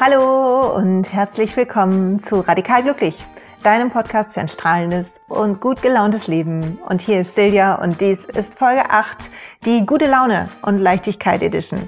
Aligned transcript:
Hallo 0.00 0.76
und 0.76 1.12
herzlich 1.12 1.56
willkommen 1.56 2.20
zu 2.20 2.38
Radikal 2.38 2.84
Glücklich, 2.84 3.18
deinem 3.64 3.90
Podcast 3.90 4.32
für 4.32 4.40
ein 4.40 4.46
strahlendes 4.46 5.20
und 5.26 5.60
gut 5.60 5.82
gelauntes 5.82 6.28
Leben. 6.28 6.78
Und 6.88 7.00
hier 7.00 7.22
ist 7.22 7.34
Silja 7.34 7.74
und 7.74 8.00
dies 8.00 8.24
ist 8.24 8.56
Folge 8.56 8.90
8, 8.90 9.28
die 9.64 9.84
gute 9.84 10.06
Laune 10.06 10.50
und 10.62 10.78
Leichtigkeit 10.78 11.42
Edition. 11.42 11.80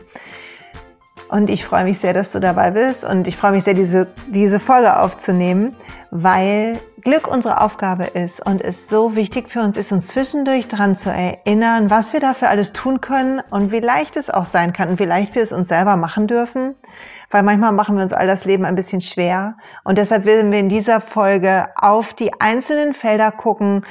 Und 1.29 1.51
ich 1.51 1.65
freue 1.65 1.85
mich 1.85 2.01
sehr, 2.01 2.13
dass 2.13 2.33
du 2.33 2.41
dabei 2.41 2.73
bist 2.73 3.05
und 3.05 3.29
ich 3.29 3.37
freue 3.37 3.53
mich 3.53 3.63
sehr, 3.63 3.75
diese, 3.75 4.09
diese 4.27 4.59
Folge 4.59 4.99
aufzunehmen, 4.99 5.77
weil 6.11 6.81
Glück 7.03 7.29
unsere 7.29 7.61
Aufgabe 7.61 8.07
ist 8.07 8.45
und 8.45 8.61
es 8.61 8.89
so 8.89 9.15
wichtig 9.15 9.49
für 9.49 9.61
uns 9.61 9.77
ist, 9.77 9.93
uns 9.93 10.09
zwischendurch 10.09 10.67
dran 10.67 10.97
zu 10.97 11.13
erinnern, 11.13 11.91
was 11.91 12.13
wir 12.13 12.19
dafür 12.19 12.51
alles 12.51 12.73
tun 12.73 13.01
können 13.01 13.41
und 13.51 13.71
wie 13.71 13.79
leicht 13.79 14.17
es 14.17 14.31
auch 14.31 14.47
sein 14.47 14.73
kann 14.73 14.89
und 14.89 14.99
wie 14.99 15.05
leicht 15.05 15.37
wir 15.37 15.43
es 15.43 15.53
uns 15.53 15.69
selber 15.69 15.97
machen 15.97 16.27
dürfen 16.27 16.75
weil 17.31 17.43
manchmal 17.43 17.73
machen 17.73 17.97
wir 17.97 18.03
uns 18.03 18.13
all 18.13 18.27
das 18.27 18.45
Leben 18.45 18.65
ein 18.65 18.75
bisschen 18.75 19.01
schwer. 19.01 19.57
Und 19.85 19.99
deshalb 19.99 20.25
werden 20.25 20.53
wir 20.53 20.59
in 20.59 20.69
dieser 20.69 21.01
Folge 21.01 21.69
auf 21.77 22.13
die 22.13 22.41
einzelnen 22.41 22.93
Felder 22.93 23.31
gucken, 23.31 23.87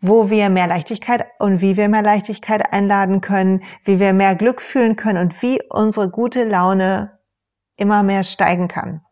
wo 0.00 0.30
wir 0.30 0.48
mehr 0.48 0.66
Leichtigkeit 0.66 1.26
und 1.38 1.60
wie 1.60 1.76
wir 1.76 1.88
mehr 1.88 2.02
Leichtigkeit 2.02 2.72
einladen 2.72 3.20
können, 3.20 3.62
wie 3.84 4.00
wir 4.00 4.12
mehr 4.12 4.36
Glück 4.36 4.62
fühlen 4.62 4.96
können 4.96 5.18
und 5.18 5.42
wie 5.42 5.60
unsere 5.70 6.10
gute 6.10 6.44
Laune 6.44 7.18
immer 7.76 8.02
mehr 8.02 8.24
steigen 8.24 8.68
kann. 8.68 9.02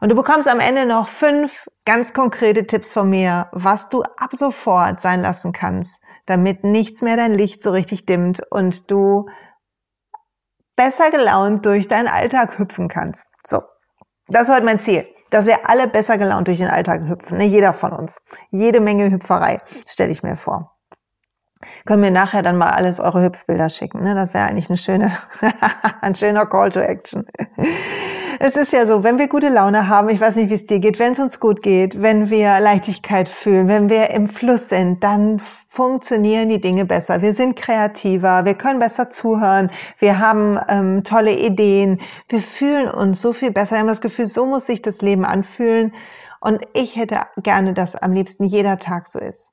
Und 0.00 0.10
du 0.10 0.14
bekommst 0.14 0.48
am 0.48 0.60
Ende 0.60 0.86
noch 0.86 1.08
fünf 1.08 1.68
ganz 1.84 2.12
konkrete 2.12 2.66
Tipps 2.66 2.92
von 2.92 3.10
mir, 3.10 3.48
was 3.52 3.88
du 3.88 4.02
ab 4.02 4.30
sofort 4.32 5.00
sein 5.00 5.22
lassen 5.22 5.52
kannst, 5.52 6.02
damit 6.26 6.64
nichts 6.64 7.02
mehr 7.02 7.16
dein 7.16 7.34
Licht 7.34 7.62
so 7.62 7.70
richtig 7.70 8.06
dimmt 8.06 8.40
und 8.50 8.90
du 8.90 9.26
besser 10.78 11.10
gelaunt 11.10 11.66
durch 11.66 11.88
deinen 11.88 12.08
Alltag 12.08 12.58
hüpfen 12.58 12.88
kannst. 12.88 13.26
So, 13.44 13.62
das 14.28 14.48
ist 14.48 14.54
heute 14.54 14.64
mein 14.64 14.78
Ziel, 14.78 15.06
dass 15.30 15.44
wir 15.44 15.68
alle 15.68 15.88
besser 15.88 16.16
gelaunt 16.16 16.46
durch 16.46 16.58
den 16.58 16.68
Alltag 16.68 17.02
hüpfen. 17.08 17.36
Ne? 17.36 17.44
Jeder 17.44 17.72
von 17.72 17.92
uns. 17.92 18.24
Jede 18.50 18.80
Menge 18.80 19.10
Hüpferei, 19.10 19.60
stelle 19.86 20.12
ich 20.12 20.22
mir 20.22 20.36
vor. 20.36 20.77
Können 21.86 22.02
wir 22.02 22.10
nachher 22.10 22.42
dann 22.42 22.56
mal 22.56 22.70
alles 22.70 23.00
eure 23.00 23.24
Hüpfbilder 23.24 23.68
schicken. 23.68 24.02
Ne? 24.02 24.14
Das 24.14 24.32
wäre 24.32 24.46
eigentlich 24.46 24.68
eine 24.68 24.76
schöne, 24.76 25.12
ein 26.00 26.14
schöner 26.14 26.46
Call 26.46 26.70
to 26.70 26.80
Action. 26.80 27.26
Es 28.40 28.54
ist 28.54 28.72
ja 28.72 28.86
so, 28.86 29.02
wenn 29.02 29.18
wir 29.18 29.28
gute 29.28 29.48
Laune 29.48 29.88
haben, 29.88 30.08
ich 30.10 30.20
weiß 30.20 30.36
nicht, 30.36 30.48
wie 30.50 30.54
es 30.54 30.64
dir 30.64 30.78
geht, 30.78 31.00
wenn 31.00 31.12
es 31.12 31.18
uns 31.18 31.40
gut 31.40 31.60
geht, 31.60 32.00
wenn 32.00 32.30
wir 32.30 32.60
Leichtigkeit 32.60 33.28
fühlen, 33.28 33.66
wenn 33.66 33.90
wir 33.90 34.10
im 34.10 34.28
Fluss 34.28 34.68
sind, 34.68 35.02
dann 35.02 35.40
funktionieren 35.40 36.48
die 36.48 36.60
Dinge 36.60 36.84
besser. 36.84 37.20
Wir 37.20 37.34
sind 37.34 37.56
kreativer, 37.56 38.44
wir 38.44 38.54
können 38.54 38.78
besser 38.78 39.10
zuhören, 39.10 39.72
wir 39.98 40.20
haben 40.20 40.56
ähm, 40.68 41.02
tolle 41.02 41.36
Ideen, 41.36 42.00
wir 42.28 42.40
fühlen 42.40 42.88
uns 42.88 43.20
so 43.20 43.32
viel 43.32 43.50
besser, 43.50 43.72
wir 43.72 43.80
haben 43.80 43.88
das 43.88 44.00
Gefühl, 44.00 44.28
so 44.28 44.46
muss 44.46 44.66
sich 44.66 44.82
das 44.82 45.02
Leben 45.02 45.24
anfühlen. 45.24 45.92
Und 46.40 46.62
ich 46.74 46.94
hätte 46.94 47.22
gerne, 47.42 47.74
dass 47.74 47.96
am 47.96 48.12
liebsten 48.12 48.44
jeder 48.44 48.78
Tag 48.78 49.08
so 49.08 49.18
ist. 49.18 49.52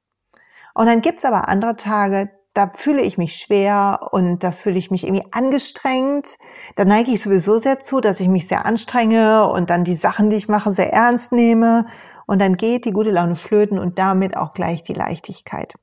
Und 0.75 0.87
dann 0.87 1.01
gibt's 1.01 1.25
aber 1.25 1.47
andere 1.47 1.77
Tage, 1.77 2.29
da 2.53 2.71
fühle 2.73 3.01
ich 3.01 3.17
mich 3.17 3.37
schwer 3.37 4.09
und 4.11 4.43
da 4.43 4.51
fühle 4.51 4.77
ich 4.77 4.91
mich 4.91 5.05
irgendwie 5.05 5.25
angestrengt. 5.31 6.37
Da 6.75 6.85
neige 6.85 7.11
ich 7.11 7.23
sowieso 7.23 7.59
sehr 7.59 7.79
zu, 7.79 8.01
dass 8.01 8.19
ich 8.19 8.27
mich 8.27 8.47
sehr 8.47 8.65
anstrenge 8.65 9.47
und 9.49 9.69
dann 9.69 9.83
die 9.83 9.95
Sachen, 9.95 10.29
die 10.29 10.35
ich 10.35 10.47
mache, 10.47 10.73
sehr 10.73 10.93
ernst 10.93 11.31
nehme. 11.31 11.85
Und 12.27 12.41
dann 12.41 12.57
geht 12.57 12.85
die 12.85 12.91
gute 12.91 13.11
Laune 13.11 13.35
flöten 13.35 13.79
und 13.79 13.99
damit 13.99 14.37
auch 14.37 14.53
gleich 14.53 14.83
die 14.83 14.93
Leichtigkeit. 14.93 15.75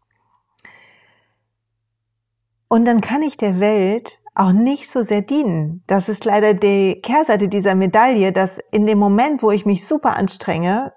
Und 2.68 2.84
dann 2.84 3.00
kann 3.00 3.22
ich 3.22 3.36
der 3.36 3.60
Welt 3.60 4.20
auch 4.34 4.52
nicht 4.52 4.90
so 4.90 5.02
sehr 5.02 5.22
dienen. 5.22 5.84
Das 5.86 6.08
ist 6.08 6.24
leider 6.24 6.54
die 6.54 7.00
Kehrseite 7.02 7.48
dieser 7.48 7.74
Medaille, 7.74 8.32
dass 8.32 8.58
in 8.70 8.86
dem 8.86 8.98
Moment, 8.98 9.42
wo 9.42 9.50
ich 9.50 9.66
mich 9.66 9.86
super 9.86 10.16
anstrenge, 10.16 10.92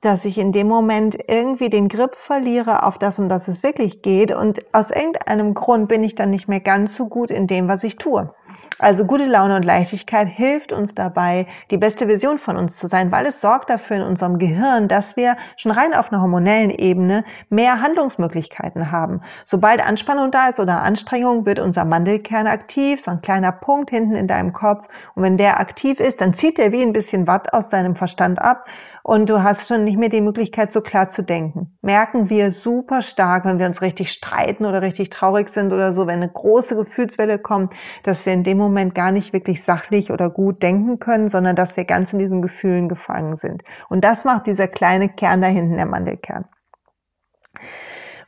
dass 0.00 0.24
ich 0.24 0.38
in 0.38 0.52
dem 0.52 0.66
Moment 0.66 1.18
irgendwie 1.28 1.68
den 1.68 1.88
Grip 1.88 2.14
verliere 2.14 2.84
auf 2.84 2.98
das, 2.98 3.18
um 3.18 3.28
das 3.28 3.48
es 3.48 3.62
wirklich 3.62 4.02
geht. 4.02 4.34
Und 4.34 4.60
aus 4.72 4.90
irgendeinem 4.90 5.54
Grund 5.54 5.88
bin 5.88 6.02
ich 6.02 6.14
dann 6.14 6.30
nicht 6.30 6.48
mehr 6.48 6.60
ganz 6.60 6.96
so 6.96 7.06
gut 7.06 7.30
in 7.30 7.46
dem, 7.46 7.68
was 7.68 7.84
ich 7.84 7.96
tue. 7.96 8.32
Also 8.80 9.04
gute 9.04 9.26
Laune 9.26 9.56
und 9.56 9.62
Leichtigkeit 9.62 10.26
hilft 10.26 10.72
uns 10.72 10.94
dabei, 10.94 11.46
die 11.70 11.76
beste 11.76 12.06
Version 12.06 12.38
von 12.38 12.56
uns 12.56 12.78
zu 12.78 12.86
sein, 12.88 13.12
weil 13.12 13.26
es 13.26 13.42
sorgt 13.42 13.68
dafür 13.68 13.96
in 13.96 14.02
unserem 14.02 14.38
Gehirn, 14.38 14.88
dass 14.88 15.16
wir 15.16 15.36
schon 15.58 15.70
rein 15.70 15.92
auf 15.92 16.10
einer 16.10 16.22
hormonellen 16.22 16.70
Ebene 16.70 17.24
mehr 17.50 17.82
Handlungsmöglichkeiten 17.82 18.90
haben. 18.90 19.20
Sobald 19.44 19.86
Anspannung 19.86 20.30
da 20.30 20.48
ist 20.48 20.60
oder 20.60 20.82
Anstrengung, 20.82 21.44
wird 21.44 21.58
unser 21.58 21.84
Mandelkern 21.84 22.46
aktiv, 22.46 23.02
so 23.02 23.10
ein 23.10 23.20
kleiner 23.20 23.52
Punkt 23.52 23.90
hinten 23.90 24.16
in 24.16 24.26
deinem 24.26 24.54
Kopf. 24.54 24.88
Und 25.14 25.24
wenn 25.24 25.36
der 25.36 25.60
aktiv 25.60 26.00
ist, 26.00 26.22
dann 26.22 26.32
zieht 26.32 26.56
der 26.56 26.72
wie 26.72 26.80
ein 26.80 26.94
bisschen 26.94 27.26
Watt 27.26 27.52
aus 27.52 27.68
deinem 27.68 27.96
Verstand 27.96 28.40
ab 28.40 28.64
und 29.02 29.30
du 29.30 29.42
hast 29.42 29.68
schon 29.68 29.84
nicht 29.84 29.98
mehr 29.98 30.08
die 30.08 30.20
Möglichkeit, 30.20 30.72
so 30.72 30.80
klar 30.80 31.08
zu 31.08 31.22
denken. 31.22 31.78
Merken 31.82 32.30
wir 32.30 32.52
super 32.52 33.02
stark, 33.02 33.44
wenn 33.44 33.58
wir 33.58 33.66
uns 33.66 33.82
richtig 33.82 34.12
streiten 34.12 34.66
oder 34.66 34.82
richtig 34.82 35.10
traurig 35.10 35.48
sind 35.48 35.72
oder 35.72 35.92
so, 35.92 36.06
wenn 36.06 36.22
eine 36.22 36.30
große 36.30 36.76
Gefühlswelle 36.76 37.38
kommt, 37.38 37.72
dass 38.02 38.26
wir 38.26 38.32
in 38.32 38.44
dem 38.44 38.58
Moment 38.58 38.94
gar 38.94 39.12
nicht 39.12 39.32
wirklich 39.32 39.62
sachlich 39.62 40.10
oder 40.10 40.30
gut 40.30 40.62
denken 40.62 40.98
können, 40.98 41.28
sondern 41.28 41.56
dass 41.56 41.76
wir 41.76 41.84
ganz 41.84 42.12
in 42.12 42.18
diesen 42.18 42.42
Gefühlen 42.42 42.88
gefangen 42.88 43.36
sind. 43.36 43.62
Und 43.88 44.04
das 44.04 44.24
macht 44.24 44.46
dieser 44.46 44.68
kleine 44.68 45.08
Kern 45.08 45.40
da 45.40 45.48
hinten, 45.48 45.76
der 45.76 45.86
Mandelkern. 45.86 46.46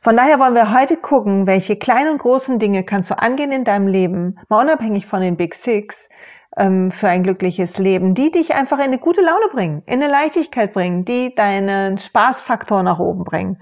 Von 0.03 0.17
daher 0.17 0.37
wollen 0.37 0.53
wir 0.53 0.77
heute 0.77 0.97
gucken, 0.97 1.47
welche 1.47 1.77
kleinen 1.77 2.11
und 2.11 2.17
großen 2.17 2.59
Dinge 2.59 2.83
kannst 2.83 3.09
du 3.09 3.17
angehen 3.17 3.53
in 3.53 3.63
deinem 3.63 3.87
Leben, 3.87 4.37
mal 4.49 4.61
unabhängig 4.61 5.05
von 5.05 5.21
den 5.21 5.37
Big 5.37 5.55
Six, 5.55 6.09
ähm, 6.57 6.91
für 6.91 7.07
ein 7.07 7.23
glückliches 7.23 7.77
Leben, 7.77 8.13
die 8.13 8.31
dich 8.31 8.55
einfach 8.55 8.77
in 8.77 8.85
eine 8.85 8.99
gute 8.99 9.21
Laune 9.21 9.47
bringen, 9.51 9.83
in 9.85 10.01
eine 10.01 10.11
Leichtigkeit 10.11 10.73
bringen, 10.73 11.05
die 11.05 11.33
deinen 11.35 11.97
Spaßfaktor 11.97 12.83
nach 12.83 12.99
oben 12.99 13.23
bringen. 13.23 13.61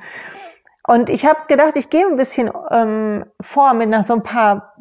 Und 0.88 1.09
ich 1.09 1.25
habe 1.25 1.41
gedacht, 1.47 1.75
ich 1.75 1.90
gehe 1.90 2.06
ein 2.06 2.16
bisschen 2.16 2.52
ähm, 2.72 3.25
vor 3.40 3.74
mit 3.74 3.90
nach 3.90 4.03
so 4.03 4.13
ein 4.13 4.24
paar 4.24 4.74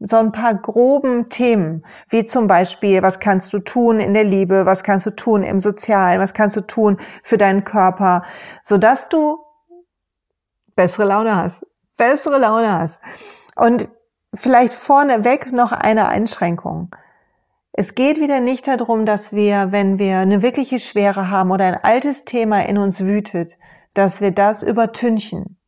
so 0.00 0.16
ein 0.16 0.30
paar 0.30 0.54
groben 0.54 1.28
Themen, 1.28 1.84
wie 2.08 2.24
zum 2.24 2.46
Beispiel, 2.46 3.02
was 3.02 3.18
kannst 3.18 3.52
du 3.52 3.58
tun 3.58 3.98
in 3.98 4.14
der 4.14 4.22
Liebe, 4.22 4.64
was 4.64 4.84
kannst 4.84 5.06
du 5.06 5.10
tun 5.10 5.42
im 5.42 5.58
Sozialen, 5.58 6.20
was 6.20 6.34
kannst 6.34 6.56
du 6.56 6.60
tun 6.60 6.98
für 7.24 7.36
deinen 7.36 7.64
Körper, 7.64 8.22
so 8.62 8.78
dass 8.78 9.08
du 9.08 9.38
bessere 10.76 11.06
Laune 11.06 11.34
hast, 11.34 11.66
bessere 11.96 12.38
Laune 12.38 12.72
hast. 12.72 13.02
Und 13.56 13.88
vielleicht 14.34 14.72
vorneweg 14.72 15.52
noch 15.52 15.72
eine 15.72 16.08
Einschränkung. 16.08 16.94
Es 17.72 17.94
geht 17.94 18.20
wieder 18.20 18.40
nicht 18.40 18.66
darum, 18.66 19.06
dass 19.06 19.32
wir, 19.32 19.70
wenn 19.70 19.98
wir 19.98 20.18
eine 20.18 20.42
wirkliche 20.42 20.78
Schwere 20.78 21.30
haben 21.30 21.50
oder 21.50 21.64
ein 21.66 21.84
altes 21.84 22.24
Thema 22.24 22.66
in 22.66 22.76
uns 22.76 23.04
wütet, 23.04 23.58
dass 23.94 24.20
wir 24.20 24.32
das 24.32 24.62
übertünchen. 24.62 25.58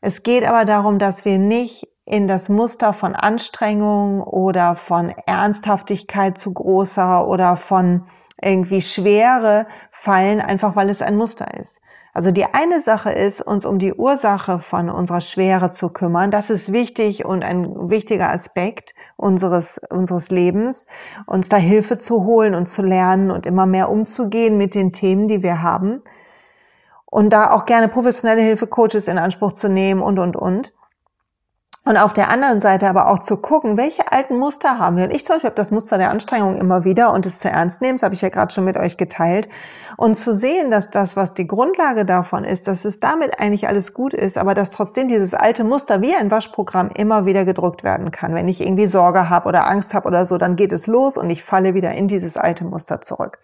Es 0.00 0.24
geht 0.24 0.44
aber 0.44 0.64
darum, 0.64 0.98
dass 0.98 1.24
wir 1.24 1.38
nicht 1.38 1.86
in 2.04 2.26
das 2.26 2.48
Muster 2.48 2.92
von 2.92 3.14
Anstrengung 3.14 4.20
oder 4.20 4.74
von 4.74 5.10
Ernsthaftigkeit 5.26 6.36
zu 6.36 6.52
großer 6.52 7.28
oder 7.28 7.56
von 7.56 8.06
irgendwie 8.42 8.82
Schwere 8.82 9.66
fallen, 9.90 10.40
einfach 10.40 10.74
weil 10.74 10.90
es 10.90 11.00
ein 11.02 11.16
Muster 11.16 11.54
ist. 11.54 11.80
Also 12.14 12.30
die 12.30 12.44
eine 12.44 12.82
Sache 12.82 13.10
ist, 13.10 13.40
uns 13.40 13.64
um 13.64 13.78
die 13.78 13.94
Ursache 13.94 14.58
von 14.58 14.90
unserer 14.90 15.22
Schwere 15.22 15.70
zu 15.70 15.88
kümmern. 15.88 16.30
Das 16.30 16.50
ist 16.50 16.70
wichtig 16.70 17.24
und 17.24 17.42
ein 17.42 17.90
wichtiger 17.90 18.30
Aspekt 18.30 18.94
unseres, 19.16 19.80
unseres 19.90 20.28
Lebens, 20.30 20.86
uns 21.26 21.48
da 21.48 21.56
Hilfe 21.56 21.96
zu 21.96 22.24
holen 22.24 22.54
und 22.54 22.66
zu 22.66 22.82
lernen 22.82 23.30
und 23.30 23.46
immer 23.46 23.64
mehr 23.64 23.88
umzugehen 23.88 24.58
mit 24.58 24.74
den 24.74 24.92
Themen, 24.92 25.26
die 25.26 25.42
wir 25.42 25.62
haben. 25.62 26.02
Und 27.06 27.32
da 27.32 27.50
auch 27.50 27.64
gerne 27.64 27.88
professionelle 27.88 28.42
Hilfe, 28.42 28.66
Coaches 28.66 29.08
in 29.08 29.18
Anspruch 29.18 29.52
zu 29.52 29.70
nehmen 29.70 30.02
und, 30.02 30.18
und, 30.18 30.36
und. 30.36 30.74
Und 31.84 31.96
auf 31.96 32.12
der 32.12 32.30
anderen 32.30 32.60
Seite 32.60 32.88
aber 32.88 33.08
auch 33.08 33.18
zu 33.18 33.38
gucken, 33.38 33.76
welche 33.76 34.12
alten 34.12 34.38
Muster 34.38 34.78
haben 34.78 34.96
wir. 34.96 35.04
Und 35.04 35.14
ich 35.14 35.24
zum 35.24 35.34
Beispiel 35.34 35.48
habe 35.48 35.56
das 35.56 35.72
Muster 35.72 35.98
der 35.98 36.10
Anstrengung 36.10 36.56
immer 36.56 36.84
wieder 36.84 37.12
und 37.12 37.26
es 37.26 37.40
zu 37.40 37.50
ernst 37.50 37.80
nehmen, 37.80 37.94
das 37.94 38.04
habe 38.04 38.14
ich 38.14 38.22
ja 38.22 38.28
gerade 38.28 38.54
schon 38.54 38.64
mit 38.64 38.76
euch 38.76 38.96
geteilt. 38.96 39.48
Und 39.96 40.14
zu 40.14 40.36
sehen, 40.36 40.70
dass 40.70 40.90
das, 40.90 41.16
was 41.16 41.34
die 41.34 41.46
Grundlage 41.46 42.04
davon 42.04 42.44
ist, 42.44 42.68
dass 42.68 42.84
es 42.84 43.00
damit 43.00 43.40
eigentlich 43.40 43.66
alles 43.66 43.94
gut 43.94 44.14
ist, 44.14 44.38
aber 44.38 44.54
dass 44.54 44.70
trotzdem 44.70 45.08
dieses 45.08 45.34
alte 45.34 45.64
Muster 45.64 46.00
wie 46.02 46.14
ein 46.14 46.30
Waschprogramm 46.30 46.88
immer 46.94 47.26
wieder 47.26 47.44
gedrückt 47.44 47.82
werden 47.82 48.12
kann. 48.12 48.32
Wenn 48.32 48.46
ich 48.46 48.60
irgendwie 48.60 48.86
Sorge 48.86 49.28
habe 49.28 49.48
oder 49.48 49.68
Angst 49.68 49.92
habe 49.92 50.06
oder 50.06 50.24
so, 50.24 50.38
dann 50.38 50.54
geht 50.54 50.72
es 50.72 50.86
los 50.86 51.16
und 51.16 51.30
ich 51.30 51.42
falle 51.42 51.74
wieder 51.74 51.90
in 51.92 52.06
dieses 52.06 52.36
alte 52.36 52.64
Muster 52.64 53.00
zurück. 53.00 53.40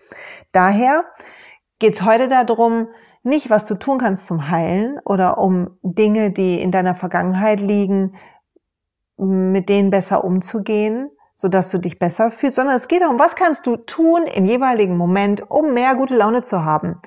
Daher 0.52 1.02
geht 1.81 1.94
es 1.96 2.02
heute 2.02 2.29
darum, 2.29 2.87
nicht, 3.28 3.50
was 3.50 3.66
du 3.66 3.75
tun 3.75 3.98
kannst 3.98 4.26
zum 4.26 4.50
Heilen 4.50 4.98
oder 5.04 5.38
um 5.38 5.78
Dinge, 5.82 6.30
die 6.30 6.60
in 6.60 6.70
deiner 6.70 6.94
Vergangenheit 6.94 7.60
liegen, 7.60 8.16
mit 9.16 9.69
denen 9.69 9.90
besser 9.90 10.25
umzugehen, 10.25 11.10
so 11.34 11.48
dass 11.48 11.70
du 11.70 11.78
dich 11.78 11.98
besser 11.98 12.30
fühlst, 12.30 12.56
sondern 12.56 12.76
es 12.76 12.88
geht 12.88 13.02
darum, 13.02 13.19
was 13.19 13.36
kannst 13.36 13.66
du 13.66 13.76
tun 13.76 14.26
im 14.26 14.44
jeweiligen 14.44 14.96
Moment, 14.96 15.50
um 15.50 15.75
mehr 15.75 15.94
gute 15.94 16.16
Laune 16.16 16.42
zu 16.42 16.64
haben. 16.64 17.00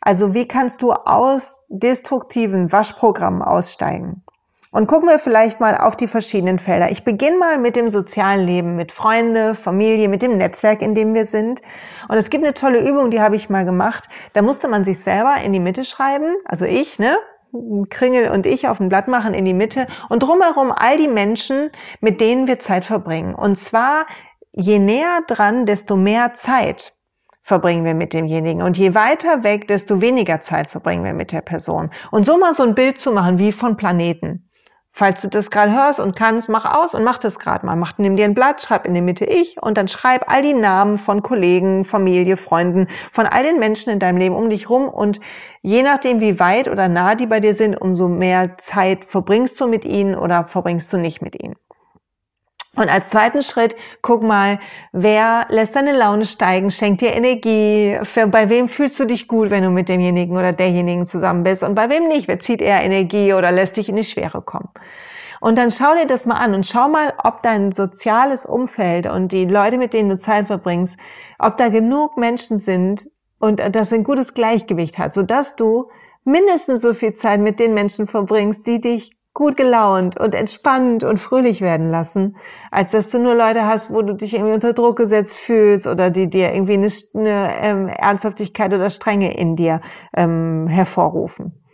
Also 0.00 0.34
wie 0.34 0.48
kannst 0.48 0.82
du 0.82 0.92
aus 0.92 1.64
destruktiven 1.68 2.72
Waschprogrammen 2.72 3.42
aussteigen? 3.42 4.24
Und 4.70 4.86
gucken 4.86 5.08
wir 5.08 5.18
vielleicht 5.18 5.60
mal 5.60 5.76
auf 5.76 5.96
die 5.96 6.06
verschiedenen 6.06 6.58
Felder. 6.58 6.90
Ich 6.90 7.02
beginne 7.02 7.38
mal 7.38 7.58
mit 7.58 7.74
dem 7.74 7.88
sozialen 7.88 8.46
Leben, 8.46 8.76
mit 8.76 8.92
Freunde, 8.92 9.54
Familie, 9.54 10.08
mit 10.08 10.20
dem 10.20 10.36
Netzwerk, 10.36 10.82
in 10.82 10.94
dem 10.94 11.14
wir 11.14 11.24
sind. 11.24 11.62
Und 12.08 12.18
es 12.18 12.28
gibt 12.28 12.44
eine 12.44 12.54
tolle 12.54 12.80
Übung, 12.80 13.10
die 13.10 13.20
habe 13.20 13.36
ich 13.36 13.48
mal 13.48 13.64
gemacht. 13.64 14.08
Da 14.34 14.42
musste 14.42 14.68
man 14.68 14.84
sich 14.84 15.00
selber 15.00 15.36
in 15.42 15.52
die 15.52 15.60
Mitte 15.60 15.84
schreiben, 15.84 16.36
also 16.44 16.64
ich, 16.64 16.98
ne? 16.98 17.16
Kringel 17.88 18.30
und 18.30 18.44
ich 18.44 18.68
auf 18.68 18.78
ein 18.78 18.90
Blatt 18.90 19.08
machen 19.08 19.32
in 19.32 19.46
die 19.46 19.54
Mitte 19.54 19.86
und 20.10 20.22
drumherum 20.22 20.70
all 20.70 20.98
die 20.98 21.08
Menschen, 21.08 21.70
mit 22.02 22.20
denen 22.20 22.46
wir 22.46 22.58
Zeit 22.58 22.84
verbringen. 22.84 23.34
Und 23.34 23.56
zwar 23.56 24.04
je 24.52 24.78
näher 24.78 25.20
dran, 25.26 25.64
desto 25.64 25.96
mehr 25.96 26.34
Zeit 26.34 26.94
verbringen 27.42 27.86
wir 27.86 27.94
mit 27.94 28.12
demjenigen. 28.12 28.60
Und 28.60 28.76
je 28.76 28.94
weiter 28.94 29.42
weg, 29.44 29.66
desto 29.68 30.02
weniger 30.02 30.42
Zeit 30.42 30.68
verbringen 30.68 31.04
wir 31.04 31.14
mit 31.14 31.32
der 31.32 31.40
Person. 31.40 31.90
Und 32.10 32.26
so 32.26 32.36
mal 32.36 32.52
so 32.52 32.62
ein 32.62 32.74
Bild 32.74 32.98
zu 32.98 33.12
machen 33.12 33.38
wie 33.38 33.52
von 33.52 33.78
Planeten. 33.78 34.47
Falls 34.98 35.20
du 35.20 35.28
das 35.28 35.52
gerade 35.52 35.70
hörst 35.70 36.00
und 36.00 36.16
kannst, 36.16 36.48
mach 36.48 36.64
aus 36.64 36.92
und 36.92 37.04
mach 37.04 37.18
das 37.18 37.38
gerade 37.38 37.64
mal. 37.64 37.76
Mach, 37.76 37.92
nimm 37.98 38.16
dir 38.16 38.24
ein 38.24 38.34
Blatt, 38.34 38.60
schreib 38.60 38.84
in 38.84 38.94
die 38.94 39.00
Mitte 39.00 39.24
ich 39.26 39.56
und 39.62 39.78
dann 39.78 39.86
schreib 39.86 40.28
all 40.28 40.42
die 40.42 40.54
Namen 40.54 40.98
von 40.98 41.22
Kollegen, 41.22 41.84
Familie, 41.84 42.36
Freunden, 42.36 42.88
von 43.12 43.24
all 43.24 43.44
den 43.44 43.60
Menschen 43.60 43.92
in 43.92 44.00
deinem 44.00 44.16
Leben 44.16 44.34
um 44.34 44.50
dich 44.50 44.68
rum 44.68 44.88
und 44.88 45.20
je 45.62 45.84
nachdem, 45.84 46.20
wie 46.20 46.40
weit 46.40 46.66
oder 46.66 46.88
nah 46.88 47.14
die 47.14 47.28
bei 47.28 47.38
dir 47.38 47.54
sind, 47.54 47.80
umso 47.80 48.08
mehr 48.08 48.58
Zeit 48.58 49.04
verbringst 49.04 49.60
du 49.60 49.68
mit 49.68 49.84
ihnen 49.84 50.16
oder 50.16 50.44
verbringst 50.44 50.92
du 50.92 50.96
nicht 50.96 51.22
mit 51.22 51.40
ihnen. 51.40 51.54
Und 52.78 52.88
als 52.88 53.10
zweiten 53.10 53.42
Schritt, 53.42 53.74
guck 54.02 54.22
mal, 54.22 54.60
wer 54.92 55.46
lässt 55.48 55.74
deine 55.74 55.98
Laune 55.98 56.26
steigen, 56.26 56.70
schenkt 56.70 57.00
dir 57.00 57.12
Energie, 57.12 57.98
für, 58.04 58.28
bei 58.28 58.48
wem 58.48 58.68
fühlst 58.68 59.00
du 59.00 59.04
dich 59.04 59.26
gut, 59.26 59.50
wenn 59.50 59.64
du 59.64 59.70
mit 59.70 59.88
demjenigen 59.88 60.36
oder 60.36 60.52
derjenigen 60.52 61.08
zusammen 61.08 61.42
bist? 61.42 61.64
Und 61.64 61.74
bei 61.74 61.90
wem 61.90 62.06
nicht, 62.06 62.28
wer 62.28 62.38
zieht 62.38 62.62
eher 62.62 62.84
Energie 62.84 63.34
oder 63.34 63.50
lässt 63.50 63.76
dich 63.76 63.88
in 63.88 63.96
die 63.96 64.04
Schwere 64.04 64.42
kommen. 64.42 64.68
Und 65.40 65.58
dann 65.58 65.72
schau 65.72 65.92
dir 65.96 66.06
das 66.06 66.24
mal 66.24 66.36
an 66.36 66.54
und 66.54 66.66
schau 66.66 66.88
mal, 66.88 67.14
ob 67.24 67.42
dein 67.42 67.72
soziales 67.72 68.46
Umfeld 68.46 69.08
und 69.08 69.32
die 69.32 69.44
Leute, 69.44 69.78
mit 69.78 69.92
denen 69.92 70.10
du 70.10 70.16
Zeit 70.16 70.46
verbringst, 70.46 71.00
ob 71.40 71.56
da 71.56 71.70
genug 71.70 72.16
Menschen 72.16 72.58
sind 72.58 73.10
und 73.40 73.60
das 73.74 73.92
ein 73.92 74.04
gutes 74.04 74.34
Gleichgewicht 74.34 74.98
hat, 74.98 75.14
sodass 75.14 75.56
du 75.56 75.90
mindestens 76.22 76.82
so 76.82 76.94
viel 76.94 77.12
Zeit 77.12 77.40
mit 77.40 77.58
den 77.58 77.74
Menschen 77.74 78.06
verbringst, 78.06 78.68
die 78.68 78.80
dich 78.80 79.17
gut 79.38 79.56
gelaunt 79.56 80.18
und 80.18 80.34
entspannt 80.34 81.04
und 81.04 81.18
fröhlich 81.18 81.60
werden 81.60 81.88
lassen, 81.90 82.36
als 82.72 82.90
dass 82.90 83.10
du 83.10 83.20
nur 83.20 83.36
Leute 83.36 83.66
hast, 83.66 83.88
wo 83.88 84.02
du 84.02 84.14
dich 84.14 84.34
irgendwie 84.34 84.54
unter 84.54 84.72
Druck 84.72 84.96
gesetzt 84.96 85.36
fühlst 85.38 85.86
oder 85.86 86.10
die 86.10 86.28
dir 86.28 86.52
irgendwie 86.52 86.72
eine, 86.72 86.88
eine 87.14 87.62
ähm, 87.62 87.88
Ernsthaftigkeit 87.88 88.74
oder 88.74 88.90
Strenge 88.90 89.38
in 89.38 89.54
dir 89.54 89.80
ähm, 90.16 90.66
hervorrufen. 90.66 91.64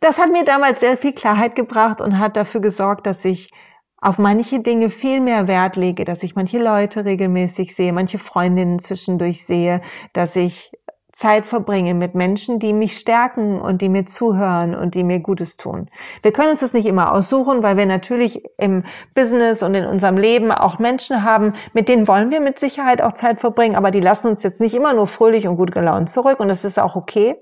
Das 0.00 0.18
hat 0.18 0.32
mir 0.32 0.42
damals 0.42 0.80
sehr 0.80 0.96
viel 0.96 1.12
Klarheit 1.12 1.54
gebracht 1.54 2.00
und 2.00 2.18
hat 2.18 2.36
dafür 2.36 2.60
gesorgt, 2.60 3.06
dass 3.06 3.24
ich 3.24 3.52
auf 3.98 4.18
manche 4.18 4.58
Dinge 4.58 4.90
viel 4.90 5.20
mehr 5.20 5.46
Wert 5.46 5.76
lege, 5.76 6.04
dass 6.04 6.24
ich 6.24 6.34
manche 6.34 6.58
Leute 6.58 7.04
regelmäßig 7.04 7.76
sehe, 7.76 7.92
manche 7.92 8.18
Freundinnen 8.18 8.80
zwischendurch 8.80 9.46
sehe, 9.46 9.82
dass 10.14 10.34
ich 10.34 10.72
Zeit 11.16 11.46
verbringe 11.46 11.94
mit 11.94 12.14
Menschen, 12.14 12.58
die 12.58 12.74
mich 12.74 12.98
stärken 12.98 13.58
und 13.58 13.80
die 13.80 13.88
mir 13.88 14.04
zuhören 14.04 14.74
und 14.74 14.94
die 14.94 15.02
mir 15.02 15.20
Gutes 15.20 15.56
tun. 15.56 15.88
Wir 16.20 16.30
können 16.30 16.50
uns 16.50 16.60
das 16.60 16.74
nicht 16.74 16.84
immer 16.84 17.14
aussuchen, 17.14 17.62
weil 17.62 17.78
wir 17.78 17.86
natürlich 17.86 18.44
im 18.58 18.84
Business 19.14 19.62
und 19.62 19.74
in 19.74 19.86
unserem 19.86 20.18
Leben 20.18 20.52
auch 20.52 20.78
Menschen 20.78 21.24
haben, 21.24 21.54
mit 21.72 21.88
denen 21.88 22.06
wollen 22.06 22.30
wir 22.30 22.42
mit 22.42 22.58
Sicherheit 22.58 23.00
auch 23.00 23.12
Zeit 23.12 23.40
verbringen, 23.40 23.76
aber 23.76 23.90
die 23.90 24.00
lassen 24.00 24.28
uns 24.28 24.42
jetzt 24.42 24.60
nicht 24.60 24.74
immer 24.74 24.92
nur 24.92 25.06
fröhlich 25.06 25.48
und 25.48 25.56
gut 25.56 25.72
gelaunt 25.72 26.10
zurück 26.10 26.38
und 26.38 26.48
das 26.48 26.64
ist 26.66 26.78
auch 26.78 26.96
okay. 26.96 27.36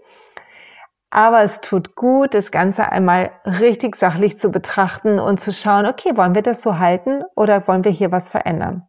Aber 1.11 1.43
es 1.43 1.61
tut 1.61 1.97
gut, 1.97 2.33
das 2.33 2.53
Ganze 2.53 2.93
einmal 2.93 3.33
richtig 3.45 3.97
sachlich 3.97 4.39
zu 4.39 4.51
betrachten 4.51 5.19
und 5.19 5.41
zu 5.41 5.53
schauen, 5.53 5.87
okay, 5.87 6.13
wollen 6.15 6.37
wir 6.37 6.43
das 6.43 6.63
so 6.63 6.79
halten 6.79 7.25
oder 7.35 7.67
wollen 7.67 7.83
wir 7.83 7.91
hier 7.91 8.13
was 8.13 8.29
verändern? 8.29 8.87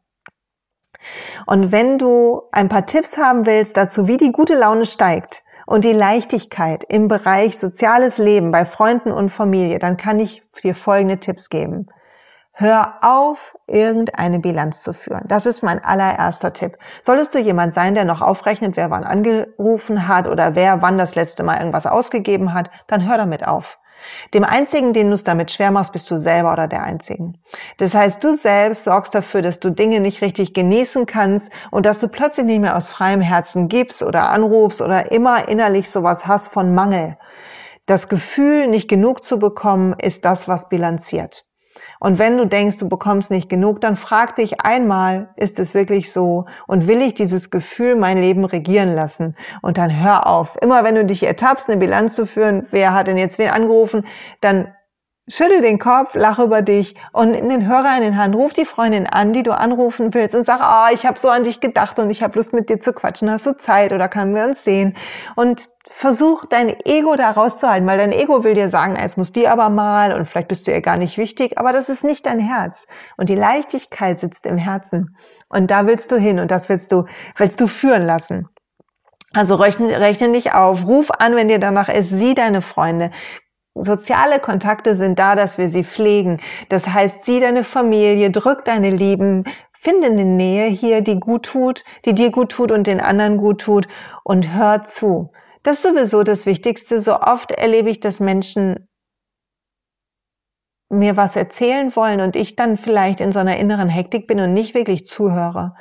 Und 1.46 1.72
wenn 1.72 1.98
du 1.98 2.44
ein 2.52 2.69
paar 2.69 2.86
Tipps 2.86 3.18
haben 3.18 3.46
willst 3.46 3.78
dazu, 3.78 4.07
wie 4.07 4.18
die 4.18 4.31
gute 4.31 4.56
Laune 4.56 4.86
steigt 4.86 5.44
und 5.66 5.84
die 5.84 5.94
Leichtigkeit 5.94 6.84
im 6.88 7.07
Bereich 7.07 7.57
soziales 7.57 8.18
Leben 8.18 8.52
bei 8.52 8.66
Freunden 8.66 9.12
und 9.12 9.30
Familie, 9.30 9.80
dann 9.80 9.98
kann 9.98 10.19
ich 10.19 10.44
dir 10.63 10.75
folgende 10.75 11.19
Tipps 11.19 11.50
geben. 11.50 11.88
Hör 12.57 13.00
auf, 13.02 13.57
irgendeine 13.68 14.40
Bilanz 14.40 14.81
zu 14.81 14.94
führen. 14.94 15.25
Das 15.28 15.46
ist 15.46 15.62
mein 15.62 15.84
allererster 15.84 16.54
Tipp. 16.54 16.78
Solltest 17.02 17.36
du 17.36 17.40
jemand 17.40 17.74
sein, 17.74 17.96
der 17.96 18.06
noch 18.06 18.22
aufrechnet, 18.22 18.78
wer 18.78 18.90
wann 18.90 19.04
angerufen 19.04 20.07
hat 20.07 20.25
oder 20.25 20.56
wer 20.56 20.81
wann 20.81 20.98
das 20.98 21.16
letzte 21.16 21.44
Mal 21.44 21.57
irgendwas 21.57 21.86
ausgegeben 21.86 22.54
hat, 22.54 22.69
dann 22.88 23.06
hör 23.10 23.18
damit 23.18 23.46
auf. 23.46 23.78
Dem 24.34 24.44
Einzigen, 24.44 24.94
den 24.94 25.10
du 25.10 25.16
es 25.16 25.24
damit 25.24 25.52
schwer 25.52 25.72
machst, 25.72 25.94
bist 25.94 26.10
du 26.10 26.18
selber 26.18 26.54
oder 26.54 26.68
der 26.68 26.84
Einzigen. 26.84 27.38
Das 27.78 27.94
heißt, 27.94 28.24
du 28.24 28.36
selbst 28.36 28.84
sorgst 28.84 29.16
dafür, 29.16 29.42
dass 29.42 29.60
du 29.60 29.69
Dinge 29.69 30.00
nicht 30.00 30.22
richtig 30.22 30.54
genießen 30.54 31.06
kannst 31.06 31.52
und 31.72 31.86
dass 31.86 32.00
du 32.00 32.07
plötzlich 32.07 32.46
nicht 32.46 32.62
mehr 32.62 32.78
aus 32.78 32.90
freiem 32.90 33.22
Herzen 33.22 33.68
gibst 33.68 34.04
oder 34.04 34.30
anrufst 34.30 34.81
oder 34.81 35.12
immer 35.12 35.48
innerlich 35.48 35.90
sowas 35.90 36.28
hast 36.28 36.50
von 36.50 36.74
Mangel. 36.74 37.18
Das 37.86 38.10
Gefühl, 38.10 38.68
nicht 38.68 38.88
genug 38.88 39.24
zu 39.24 39.38
bekommen, 39.38 39.96
ist 40.00 40.25
das, 40.25 40.48
was 40.48 40.69
bilanziert. 40.69 41.46
Und 42.00 42.19
wenn 42.19 42.38
du 42.38 42.45
denkst, 42.45 42.77
du 42.77 42.89
bekommst 42.89 43.31
nicht 43.31 43.50
genug, 43.50 43.81
dann 43.81 43.95
frag 43.95 44.36
dich 44.36 44.62
einmal, 44.62 45.30
ist 45.36 45.59
es 45.59 45.74
wirklich 45.74 46.12
so? 46.12 46.45
Und 46.68 46.88
will 46.88 47.01
ich 47.01 47.13
dieses 47.13 47.50
Gefühl 47.50 47.95
mein 47.95 48.18
Leben 48.18 48.45
regieren 48.45 48.94
lassen? 48.94 49.36
Und 49.62 49.77
dann 49.77 50.03
hör 50.03 50.27
auf. 50.27 50.57
Immer 50.62 50.83
wenn 50.83 50.95
du 50.95 51.06
dich 51.06 51.24
ertappst, 51.24 51.69
eine 51.69 51.80
Bilanz 51.80 52.15
zu 52.15 52.25
führen, 52.25 52.68
wer 52.71 52.94
hat 52.94 53.07
denn 53.07 53.18
jetzt 53.18 53.39
wen 53.39 53.50
angerufen, 53.50 54.06
dann 54.42 54.74
Schüttel 55.27 55.62
den 55.62 55.80
Kopf, 55.80 56.13
lach 56.13 56.38
über 56.38 56.62
dich 56.62 56.94
und 57.12 57.31
nimm 57.31 57.50
den 57.50 57.68
Hörer 57.68 57.98
in 57.98 58.04
den 58.04 58.18
Hand. 58.18 58.36
Ruf 58.36 58.54
die 58.54 58.63
Freundin 58.66 59.07
an, 59.07 59.33
die 59.33 59.42
du 59.42 59.57
anrufen 59.57 60.13
willst 60.13 60.36
und 60.36 60.44
sag, 60.44 60.62
ah, 60.62 60.88
oh, 60.88 60.94
ich 60.94 61.04
habe 61.04 61.18
so 61.18 61.30
an 61.30 61.42
dich 61.42 61.60
gedacht 61.60 61.98
und 61.98 62.12
ich 62.12 62.22
habe 62.22 62.36
Lust 62.36 62.54
mit 62.54 62.69
dir 62.69 62.80
zu 62.80 62.94
quatschen. 62.94 63.31
Hast 63.31 63.48
du 63.48 63.57
Zeit 63.57 63.92
oder 63.92 64.07
können 64.07 64.36
wir 64.36 64.45
uns 64.45 64.63
sehen? 64.63 64.95
Und 65.36 65.68
versuch 65.88 66.45
dein 66.45 66.75
Ego 66.86 67.16
da 67.16 67.31
rauszuhalten, 67.31 67.88
weil 67.88 67.98
dein 67.98 68.12
Ego 68.12 68.44
will 68.44 68.54
dir 68.54 68.69
sagen, 68.69 68.95
jetzt 69.01 69.18
muss 69.18 69.31
die 69.31 69.48
aber 69.48 69.72
mal 69.72 70.13
und 70.13 70.25
vielleicht 70.25 70.48
bist 70.48 70.68
du 70.68 70.72
ihr 70.72 70.81
gar 70.81 70.98
nicht 70.98 71.18
wichtig, 71.18 71.57
aber 71.57 71.74
das 71.74 71.89
ist 71.89 72.04
nicht 72.04 72.28
dein 72.28 72.39
Herz. 72.39 72.86
Und 73.18 73.30
die 73.30 73.36
Leichtigkeit 73.36 74.19
sitzt 74.19 74.45
im 74.45 74.57
Herzen. 74.57 75.18
Und 75.50 75.71
da 75.71 75.88
willst 75.88 76.12
du 76.12 76.18
hin 76.18 76.39
und 76.39 76.51
das 76.51 76.69
willst 76.69 76.92
du, 76.92 77.06
willst 77.36 77.60
du 77.60 77.66
führen 77.66 78.06
lassen. 78.06 78.48
Also 79.33 79.56
rechne, 79.56 80.00
rechne 80.00 80.31
dich 80.31 80.54
auf, 80.54 80.86
ruf 80.86 81.10
an, 81.12 81.36
wenn 81.36 81.48
dir 81.48 81.60
danach 81.60 81.89
ist, 81.89 82.10
sieh 82.10 82.36
deine 82.36 82.62
Freunde, 82.62 83.12
Soziale 83.75 84.39
Kontakte 84.39 84.95
sind 84.95 85.19
da, 85.19 85.35
dass 85.35 85.57
wir 85.57 85.69
sie 85.69 85.83
pflegen. 85.83 86.40
Das 86.69 86.88
heißt, 86.88 87.26
sieh 87.26 87.42
deine 87.42 87.66
Familie, 87.66 88.31
drück 88.31 88.64
deine 88.64 88.90
Lieben, 88.90 89.44
finde 89.73 90.07
eine 90.07 90.26
Nähe 90.26 90.68
hier, 90.68 91.02
die 91.02 91.19
gut 91.19 91.44
tut, 91.44 91.83
die 92.06 92.14
dir 92.14 92.31
gut 92.31 92.52
tut 92.52 92.71
und 92.71 92.88
den 92.88 93.02
anderen 93.02 93.38
gut 93.38 93.61
tut 93.61 93.88
und 94.23 94.54
hör 94.54 94.83
zu. 94.83 95.31
Das 95.61 95.76
ist 95.76 95.83
sowieso 95.83 96.23
das 96.23 96.45
Wichtigste. 96.45 97.02
So 97.02 97.19
oft 97.19 97.52
erlebe 97.52 97.90
ich, 97.90 97.99
dass 97.99 98.19
Menschen 98.19 98.88
mir 100.90 101.18
was 101.18 101.35
erzählen 101.35 101.95
wollen 101.95 102.21
und 102.21 102.35
ich 102.35 102.56
dann 102.56 102.78
vielleicht 102.78 103.19
in 103.19 103.31
so 103.31 103.40
einer 103.40 103.57
inneren 103.57 103.90
Hektik 103.90 104.28
bin 104.28 104.40
und 104.40 104.54
nicht 104.54 104.73
wirklich 104.73 105.06
zuhöre. 105.06 105.76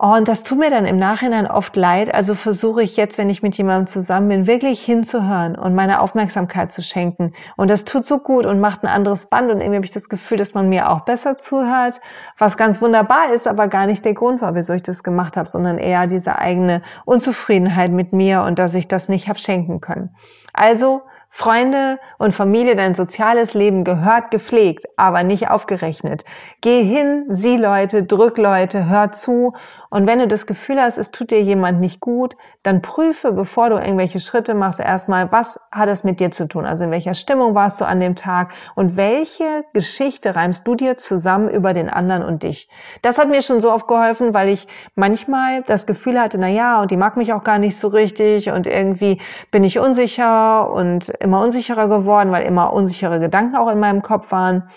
Oh, 0.00 0.12
und 0.16 0.26
das 0.26 0.42
tut 0.42 0.58
mir 0.58 0.70
dann 0.70 0.86
im 0.86 0.98
Nachhinein 0.98 1.46
oft 1.46 1.76
leid. 1.76 2.12
Also 2.12 2.34
versuche 2.34 2.82
ich 2.82 2.96
jetzt, 2.96 3.16
wenn 3.16 3.30
ich 3.30 3.42
mit 3.42 3.56
jemandem 3.56 3.86
zusammen 3.86 4.28
bin, 4.28 4.46
wirklich 4.48 4.84
hinzuhören 4.84 5.54
und 5.54 5.76
meine 5.76 6.00
Aufmerksamkeit 6.00 6.72
zu 6.72 6.82
schenken. 6.82 7.32
Und 7.56 7.70
das 7.70 7.84
tut 7.84 8.04
so 8.04 8.18
gut 8.18 8.44
und 8.44 8.58
macht 8.58 8.82
ein 8.82 8.88
anderes 8.88 9.26
Band. 9.26 9.52
Und 9.52 9.60
irgendwie 9.60 9.76
habe 9.76 9.86
ich 9.86 9.92
das 9.92 10.08
Gefühl, 10.08 10.36
dass 10.36 10.52
man 10.52 10.68
mir 10.68 10.90
auch 10.90 11.02
besser 11.02 11.38
zuhört, 11.38 12.00
was 12.38 12.56
ganz 12.56 12.82
wunderbar 12.82 13.32
ist, 13.32 13.46
aber 13.46 13.68
gar 13.68 13.86
nicht 13.86 14.04
der 14.04 14.14
Grund 14.14 14.42
war, 14.42 14.56
wieso 14.56 14.72
ich 14.72 14.82
das 14.82 15.04
gemacht 15.04 15.36
habe, 15.36 15.48
sondern 15.48 15.78
eher 15.78 16.08
diese 16.08 16.40
eigene 16.40 16.82
Unzufriedenheit 17.04 17.92
mit 17.92 18.12
mir 18.12 18.42
und 18.42 18.58
dass 18.58 18.74
ich 18.74 18.88
das 18.88 19.08
nicht 19.08 19.28
habe 19.28 19.38
schenken 19.38 19.80
können. 19.80 20.10
Also 20.52 21.02
Freunde 21.36 21.98
und 22.18 22.32
Familie, 22.32 22.76
dein 22.76 22.94
soziales 22.94 23.54
Leben 23.54 23.82
gehört 23.82 24.30
gepflegt, 24.30 24.84
aber 24.96 25.24
nicht 25.24 25.50
aufgerechnet. 25.50 26.24
Geh 26.60 26.84
hin, 26.84 27.24
sieh 27.28 27.56
Leute, 27.56 28.04
drück 28.04 28.38
Leute, 28.38 28.88
hör 28.88 29.10
zu 29.10 29.52
und 29.94 30.08
wenn 30.08 30.18
du 30.18 30.26
das 30.26 30.46
Gefühl 30.46 30.82
hast, 30.82 30.98
es 30.98 31.12
tut 31.12 31.30
dir 31.30 31.40
jemand 31.40 31.78
nicht 31.78 32.00
gut, 32.00 32.36
dann 32.64 32.82
prüfe, 32.82 33.30
bevor 33.30 33.70
du 33.70 33.76
irgendwelche 33.76 34.18
Schritte 34.18 34.52
machst, 34.52 34.80
erstmal, 34.80 35.30
was 35.30 35.60
hat 35.70 35.88
es 35.88 36.02
mit 36.02 36.18
dir 36.18 36.32
zu 36.32 36.48
tun? 36.48 36.66
Also 36.66 36.82
in 36.82 36.90
welcher 36.90 37.14
Stimmung 37.14 37.54
warst 37.54 37.80
du 37.80 37.84
an 37.84 38.00
dem 38.00 38.16
Tag 38.16 38.52
und 38.74 38.96
welche 38.96 39.64
Geschichte 39.72 40.34
reimst 40.34 40.66
du 40.66 40.74
dir 40.74 40.98
zusammen 40.98 41.48
über 41.48 41.74
den 41.74 41.88
anderen 41.88 42.24
und 42.24 42.42
dich? 42.42 42.68
Das 43.02 43.18
hat 43.18 43.28
mir 43.28 43.40
schon 43.40 43.60
so 43.60 43.72
oft 43.72 43.86
geholfen, 43.86 44.34
weil 44.34 44.48
ich 44.48 44.66
manchmal 44.96 45.62
das 45.62 45.86
Gefühl 45.86 46.20
hatte, 46.20 46.38
na 46.38 46.48
ja, 46.48 46.82
und 46.82 46.90
die 46.90 46.96
mag 46.96 47.16
mich 47.16 47.32
auch 47.32 47.44
gar 47.44 47.60
nicht 47.60 47.78
so 47.78 47.86
richtig 47.86 48.50
und 48.50 48.66
irgendwie 48.66 49.20
bin 49.52 49.62
ich 49.62 49.78
unsicher 49.78 50.72
und 50.72 51.12
immer 51.24 51.42
unsicherer 51.42 51.88
geworden, 51.88 52.30
weil 52.30 52.44
immer 52.44 52.72
unsichere 52.72 53.18
Gedanken 53.18 53.56
auch 53.56 53.70
in 53.70 53.80
meinem 53.80 54.02
Kopf 54.02 54.30
waren. 54.30 54.70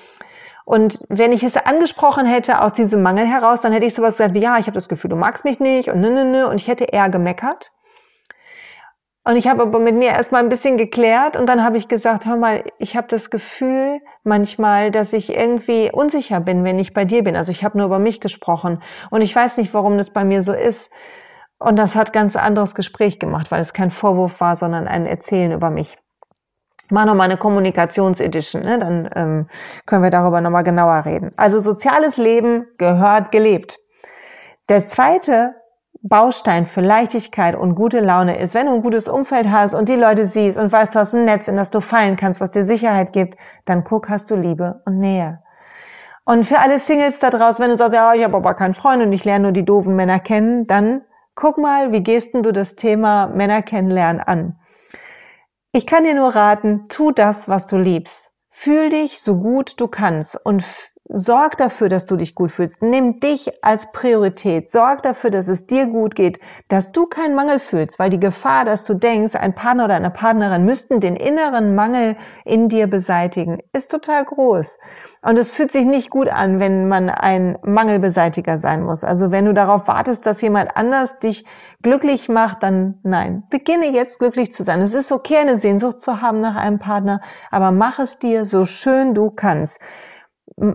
Und 0.65 1.03
wenn 1.07 1.31
ich 1.31 1.43
es 1.43 1.55
angesprochen 1.55 2.25
hätte 2.25 2.61
aus 2.61 2.73
diesem 2.73 3.01
Mangel 3.01 3.25
heraus, 3.25 3.61
dann 3.61 3.71
hätte 3.71 3.85
ich 3.85 3.93
sowas 3.93 4.17
gesagt 4.17 4.33
wie, 4.33 4.41
ja, 4.41 4.57
ich 4.57 4.65
habe 4.65 4.73
das 4.73 4.89
Gefühl, 4.89 5.09
du 5.09 5.15
magst 5.15 5.45
mich 5.45 5.59
nicht 5.59 5.89
und 5.89 6.01
nö, 6.01 6.09
nö, 6.09 6.25
nö. 6.25 6.45
Und 6.45 6.55
ich 6.55 6.67
hätte 6.67 6.85
eher 6.85 7.09
gemeckert. 7.09 7.71
Und 9.23 9.35
ich 9.35 9.47
habe 9.47 9.63
aber 9.63 9.79
mit 9.79 9.95
mir 9.95 10.09
erstmal 10.09 10.41
ein 10.41 10.47
bisschen 10.47 10.77
geklärt 10.77 11.35
und 11.35 11.47
dann 11.47 11.61
habe 11.61 11.77
ich 11.77 11.89
gesagt, 11.89 12.25
hör 12.25 12.37
mal, 12.37 12.63
ich 12.79 12.95
habe 12.95 13.07
das 13.09 13.29
Gefühl 13.29 13.99
manchmal, 14.23 14.89
dass 14.89 15.11
ich 15.11 15.35
irgendwie 15.35 15.91
unsicher 15.91 16.39
bin, 16.39 16.63
wenn 16.63 16.79
ich 16.79 16.93
bei 16.93 17.03
dir 17.03 17.23
bin. 17.23 17.35
Also 17.35 17.51
ich 17.51 17.63
habe 17.65 17.77
nur 17.77 17.87
über 17.87 17.99
mich 17.99 18.21
gesprochen 18.21 18.81
und 19.09 19.21
ich 19.21 19.35
weiß 19.35 19.57
nicht, 19.57 19.73
warum 19.73 19.97
das 19.97 20.11
bei 20.11 20.23
mir 20.23 20.43
so 20.43 20.53
ist. 20.53 20.91
Und 21.59 21.75
das 21.75 21.95
hat 21.95 22.13
ganz 22.13 22.37
anderes 22.37 22.73
Gespräch 22.73 23.19
gemacht, 23.19 23.51
weil 23.51 23.61
es 23.61 23.73
kein 23.73 23.91
Vorwurf 23.91 24.39
war, 24.39 24.55
sondern 24.55 24.87
ein 24.87 25.05
Erzählen 25.05 25.51
über 25.51 25.71
mich. 25.71 25.97
Mach 26.89 27.05
nochmal 27.05 27.25
eine 27.25 27.37
Kommunikationsedition, 27.37 28.63
ne? 28.63 28.79
dann 28.79 29.09
ähm, 29.15 29.47
können 29.85 30.03
wir 30.03 30.09
darüber 30.09 30.39
nochmal 30.39 30.63
genauer 30.63 31.05
reden. 31.05 31.31
Also 31.35 31.59
soziales 31.59 32.17
Leben 32.17 32.65
gehört 32.77 33.31
gelebt. 33.31 33.79
Der 34.69 34.79
zweite 34.81 35.55
Baustein 36.01 36.65
für 36.65 36.81
Leichtigkeit 36.81 37.55
und 37.55 37.75
gute 37.75 37.99
Laune 37.99 38.39
ist, 38.39 38.53
wenn 38.53 38.67
du 38.67 38.75
ein 38.75 38.81
gutes 38.81 39.07
Umfeld 39.07 39.49
hast 39.51 39.73
und 39.73 39.89
die 39.89 39.95
Leute 39.95 40.25
siehst 40.25 40.57
und 40.57 40.71
weißt, 40.71 40.95
du 40.95 40.99
hast 40.99 41.13
ein 41.13 41.25
Netz, 41.25 41.47
in 41.47 41.57
das 41.57 41.71
du 41.71 41.81
fallen 41.81 42.15
kannst, 42.15 42.39
was 42.39 42.51
dir 42.51 42.63
Sicherheit 42.63 43.13
gibt, 43.13 43.37
dann 43.65 43.83
guck, 43.83 44.07
hast 44.09 44.31
du 44.31 44.35
Liebe 44.35 44.81
und 44.85 44.99
Nähe. 44.99 45.41
Und 46.23 46.45
für 46.45 46.59
alle 46.59 46.79
Singles 46.79 47.19
da 47.19 47.29
draußen, 47.29 47.63
wenn 47.63 47.71
du 47.71 47.77
sagst, 47.77 47.93
ja, 47.93 48.13
ich 48.13 48.23
habe 48.23 48.37
aber 48.37 48.53
keinen 48.53 48.73
Freund 48.73 49.01
und 49.01 49.11
ich 49.11 49.25
lerne 49.25 49.43
nur 49.43 49.51
die 49.53 49.65
doofen 49.65 49.95
Männer 49.95 50.19
kennen, 50.19 50.67
dann 50.67 51.01
guck 51.35 51.57
mal, 51.57 51.91
wie 51.91 52.03
gehst 52.03 52.33
denn 52.33 52.43
du 52.43 52.51
das 52.51 52.75
Thema 52.75 53.27
Männer 53.27 53.61
kennenlernen 53.61 54.21
an? 54.21 54.59
Ich 55.77 55.85
kann 55.85 56.05
dir 56.05 56.15
nur 56.15 56.29
raten, 56.29 56.87
tu 56.89 57.11
das, 57.11 57.47
was 57.49 57.67
du 57.67 57.77
liebst. 57.77 58.31
Fühl 58.49 58.89
dich 58.89 59.21
so 59.21 59.37
gut 59.37 59.79
du 59.79 59.87
kannst 59.87 60.35
und 60.43 60.63
Sorg 61.09 61.55
dafür, 61.55 61.87
dass 61.87 62.05
du 62.05 62.17
dich 62.17 62.35
gut 62.35 62.51
fühlst. 62.51 62.81
Nimm 62.81 63.21
dich 63.21 63.63
als 63.63 63.91
Priorität. 63.93 64.69
Sorg 64.69 65.03
dafür, 65.03 65.29
dass 65.29 65.47
es 65.47 65.65
dir 65.65 65.87
gut 65.87 66.15
geht, 66.15 66.39
dass 66.67 66.91
du 66.91 67.05
keinen 67.05 67.33
Mangel 67.33 67.59
fühlst, 67.59 67.97
weil 67.97 68.09
die 68.09 68.19
Gefahr, 68.19 68.65
dass 68.65 68.83
du 68.83 68.93
denkst, 68.93 69.35
ein 69.35 69.55
Partner 69.55 69.85
oder 69.85 69.95
eine 69.95 70.11
Partnerin 70.11 70.65
müssten 70.65 70.99
den 70.99 71.15
inneren 71.15 71.75
Mangel 71.75 72.17
in 72.43 72.67
dir 72.67 72.87
beseitigen, 72.87 73.59
ist 73.71 73.89
total 73.89 74.25
groß. 74.25 74.79
Und 75.21 75.37
es 75.37 75.51
fühlt 75.51 75.71
sich 75.71 75.85
nicht 75.85 76.09
gut 76.09 76.27
an, 76.27 76.59
wenn 76.59 76.89
man 76.89 77.09
ein 77.09 77.57
Mangelbeseitiger 77.63 78.57
sein 78.57 78.83
muss. 78.83 79.05
Also 79.05 79.31
wenn 79.31 79.45
du 79.45 79.53
darauf 79.53 79.87
wartest, 79.87 80.25
dass 80.25 80.41
jemand 80.41 80.75
anders 80.75 81.19
dich 81.19 81.45
glücklich 81.81 82.27
macht, 82.27 82.63
dann 82.63 82.99
nein. 83.03 83.43
Beginne 83.49 83.91
jetzt 83.91 84.19
glücklich 84.19 84.51
zu 84.51 84.63
sein. 84.63 84.81
Es 84.81 84.93
ist 84.93 85.13
okay, 85.13 85.37
eine 85.37 85.57
Sehnsucht 85.57 86.01
zu 86.01 86.21
haben 86.21 86.41
nach 86.41 86.57
einem 86.57 86.79
Partner, 86.79 87.21
aber 87.49 87.71
mach 87.71 87.99
es 87.99 88.19
dir 88.19 88.45
so 88.45 88.65
schön 88.65 89.13
du 89.13 89.31
kannst 89.31 89.79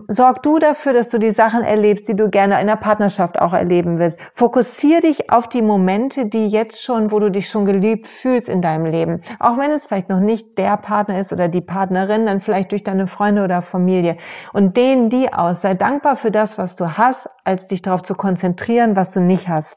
sorg 0.07 0.41
du 0.43 0.59
dafür, 0.59 0.93
dass 0.93 1.09
du 1.09 1.17
die 1.17 1.31
Sachen 1.31 1.61
erlebst, 1.61 2.07
die 2.07 2.15
du 2.15 2.29
gerne 2.29 2.59
in 2.61 2.67
der 2.67 2.77
Partnerschaft 2.77 3.41
auch 3.41 3.51
erleben 3.51 3.99
willst. 3.99 4.17
Fokussier 4.33 5.01
dich 5.01 5.29
auf 5.29 5.49
die 5.49 5.61
Momente, 5.61 6.25
die 6.25 6.47
jetzt 6.47 6.81
schon, 6.81 7.11
wo 7.11 7.19
du 7.19 7.29
dich 7.29 7.49
schon 7.49 7.65
geliebt 7.65 8.07
fühlst 8.07 8.47
in 8.47 8.61
deinem 8.61 8.85
Leben. 8.85 9.21
Auch 9.39 9.57
wenn 9.57 9.71
es 9.71 9.85
vielleicht 9.85 10.07
noch 10.07 10.21
nicht 10.21 10.57
der 10.57 10.77
Partner 10.77 11.19
ist 11.19 11.33
oder 11.33 11.49
die 11.49 11.61
Partnerin, 11.61 12.25
dann 12.25 12.39
vielleicht 12.39 12.71
durch 12.71 12.83
deine 12.83 13.07
Freunde 13.07 13.43
oder 13.43 13.61
Familie. 13.61 14.15
Und 14.53 14.77
dehn 14.77 15.09
die 15.09 15.33
aus. 15.33 15.61
Sei 15.61 15.73
dankbar 15.73 16.15
für 16.15 16.31
das, 16.31 16.57
was 16.57 16.77
du 16.77 16.97
hast, 16.97 17.29
als 17.43 17.67
dich 17.67 17.81
darauf 17.81 18.03
zu 18.03 18.15
konzentrieren, 18.15 18.95
was 18.95 19.11
du 19.11 19.19
nicht 19.19 19.49
hast. 19.49 19.75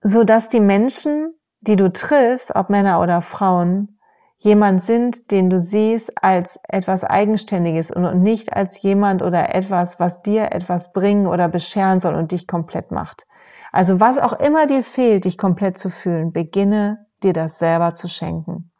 So 0.00 0.24
dass 0.24 0.48
die 0.48 0.60
Menschen, 0.60 1.34
die 1.60 1.76
du 1.76 1.92
triffst, 1.92 2.56
ob 2.56 2.70
Männer 2.70 3.02
oder 3.02 3.20
Frauen, 3.20 3.97
jemand 4.38 4.82
sind, 4.82 5.30
den 5.30 5.50
du 5.50 5.60
siehst 5.60 6.12
als 6.22 6.58
etwas 6.68 7.04
Eigenständiges 7.04 7.90
und 7.90 8.22
nicht 8.22 8.54
als 8.54 8.80
jemand 8.82 9.22
oder 9.22 9.54
etwas, 9.54 10.00
was 10.00 10.22
dir 10.22 10.52
etwas 10.52 10.92
bringen 10.92 11.26
oder 11.26 11.48
bescheren 11.48 12.00
soll 12.00 12.14
und 12.14 12.32
dich 12.32 12.46
komplett 12.46 12.90
macht. 12.90 13.26
Also 13.72 14.00
was 14.00 14.18
auch 14.18 14.32
immer 14.40 14.66
dir 14.66 14.82
fehlt, 14.82 15.24
dich 15.24 15.36
komplett 15.36 15.76
zu 15.76 15.90
fühlen, 15.90 16.32
beginne 16.32 17.06
dir 17.22 17.32
das 17.32 17.58
selber 17.58 17.94
zu 17.94 18.08
schenken. 18.08 18.70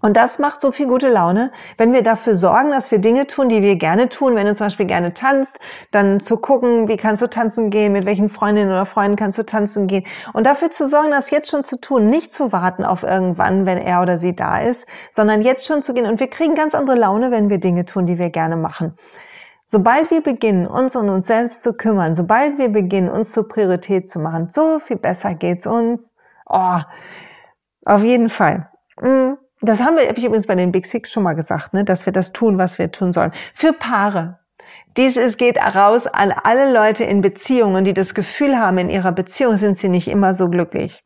Und 0.00 0.16
das 0.16 0.38
macht 0.38 0.60
so 0.60 0.72
viel 0.72 0.86
gute 0.86 1.08
Laune, 1.08 1.52
wenn 1.76 1.92
wir 1.92 2.02
dafür 2.02 2.36
sorgen, 2.36 2.70
dass 2.70 2.90
wir 2.90 2.98
Dinge 2.98 3.26
tun, 3.26 3.48
die 3.48 3.62
wir 3.62 3.76
gerne 3.76 4.08
tun. 4.08 4.34
Wenn 4.34 4.46
du 4.46 4.54
zum 4.54 4.66
Beispiel 4.66 4.86
gerne 4.86 5.14
tanzt, 5.14 5.58
dann 5.90 6.20
zu 6.20 6.38
gucken, 6.38 6.88
wie 6.88 6.96
kannst 6.96 7.22
du 7.22 7.28
tanzen 7.28 7.70
gehen, 7.70 7.92
mit 7.92 8.06
welchen 8.06 8.28
Freundinnen 8.28 8.70
oder 8.70 8.86
Freunden 8.86 9.16
kannst 9.16 9.38
du 9.38 9.44
tanzen 9.44 9.86
gehen. 9.86 10.06
Und 10.32 10.46
dafür 10.46 10.70
zu 10.70 10.88
sorgen, 10.88 11.10
das 11.10 11.30
jetzt 11.30 11.50
schon 11.50 11.64
zu 11.64 11.80
tun, 11.80 12.08
nicht 12.08 12.32
zu 12.32 12.52
warten 12.52 12.84
auf 12.84 13.02
irgendwann, 13.02 13.66
wenn 13.66 13.78
er 13.78 14.00
oder 14.02 14.18
sie 14.18 14.34
da 14.34 14.58
ist, 14.58 14.86
sondern 15.10 15.42
jetzt 15.42 15.66
schon 15.66 15.82
zu 15.82 15.92
gehen. 15.92 16.06
Und 16.06 16.20
wir 16.20 16.28
kriegen 16.28 16.54
ganz 16.54 16.74
andere 16.74 16.96
Laune, 16.96 17.30
wenn 17.30 17.50
wir 17.50 17.58
Dinge 17.58 17.84
tun, 17.84 18.06
die 18.06 18.18
wir 18.18 18.30
gerne 18.30 18.56
machen. 18.56 18.96
Sobald 19.66 20.10
wir 20.10 20.20
beginnen, 20.20 20.66
uns 20.66 20.96
um 20.96 21.08
uns 21.08 21.28
selbst 21.28 21.62
zu 21.62 21.74
kümmern, 21.74 22.16
sobald 22.16 22.58
wir 22.58 22.70
beginnen, 22.70 23.08
uns 23.08 23.30
zur 23.30 23.46
Priorität 23.46 24.08
zu 24.08 24.18
machen, 24.18 24.48
so 24.48 24.80
viel 24.80 24.96
besser 24.96 25.36
geht's 25.36 25.64
uns. 25.64 26.16
Oh, 26.46 26.80
auf 27.84 28.02
jeden 28.02 28.28
Fall. 28.28 28.68
Mm. 29.00 29.34
Das 29.60 29.80
haben 29.80 29.96
wir, 29.96 30.08
habe 30.08 30.18
ich 30.18 30.24
übrigens 30.24 30.46
bei 30.46 30.54
den 30.54 30.72
Big 30.72 30.86
Six 30.86 31.12
schon 31.12 31.22
mal 31.22 31.34
gesagt, 31.34 31.74
ne, 31.74 31.84
dass 31.84 32.06
wir 32.06 32.12
das 32.12 32.32
tun, 32.32 32.56
was 32.56 32.78
wir 32.78 32.90
tun 32.90 33.12
sollen. 33.12 33.32
Für 33.54 33.72
Paare. 33.72 34.38
Dies 34.96 35.16
ist, 35.16 35.38
geht 35.38 35.58
raus 35.58 36.06
an 36.06 36.32
alle 36.32 36.72
Leute 36.72 37.04
in 37.04 37.20
Beziehungen, 37.20 37.84
die 37.84 37.94
das 37.94 38.14
Gefühl 38.14 38.58
haben, 38.58 38.78
in 38.78 38.90
ihrer 38.90 39.12
Beziehung 39.12 39.56
sind 39.56 39.78
sie 39.78 39.88
nicht 39.88 40.08
immer 40.08 40.34
so 40.34 40.48
glücklich. 40.48 41.04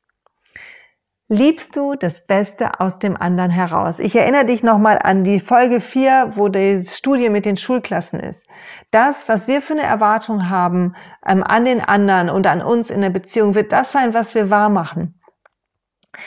Liebst 1.29 1.75
du 1.77 1.95
das 1.95 2.27
Beste 2.27 2.81
aus 2.81 2.99
dem 2.99 3.17
anderen 3.17 3.51
heraus? 3.51 3.99
Ich 3.99 4.15
erinnere 4.15 4.45
dich 4.45 4.63
nochmal 4.63 4.99
an 5.03 5.25
die 5.25 5.41
Folge 5.41 5.81
4, 5.81 6.33
wo 6.35 6.49
die 6.49 6.83
Studie 6.85 7.31
mit 7.31 7.47
den 7.47 7.57
Schulklassen 7.57 8.21
ist. 8.21 8.47
Das, 8.91 9.27
was 9.27 9.49
wir 9.49 9.63
für 9.63 9.73
eine 9.73 9.83
Erwartung 9.83 10.51
haben 10.51 10.95
ähm, 11.27 11.43
an 11.43 11.65
den 11.65 11.81
anderen 11.81 12.29
und 12.29 12.47
an 12.47 12.63
uns 12.63 12.91
in 12.91 13.01
der 13.01 13.11
Beziehung, 13.11 13.55
wird 13.55 13.73
das 13.73 13.91
sein, 13.91 14.13
was 14.13 14.35
wir 14.35 14.51
wahr 14.51 14.69
machen. 14.69 15.19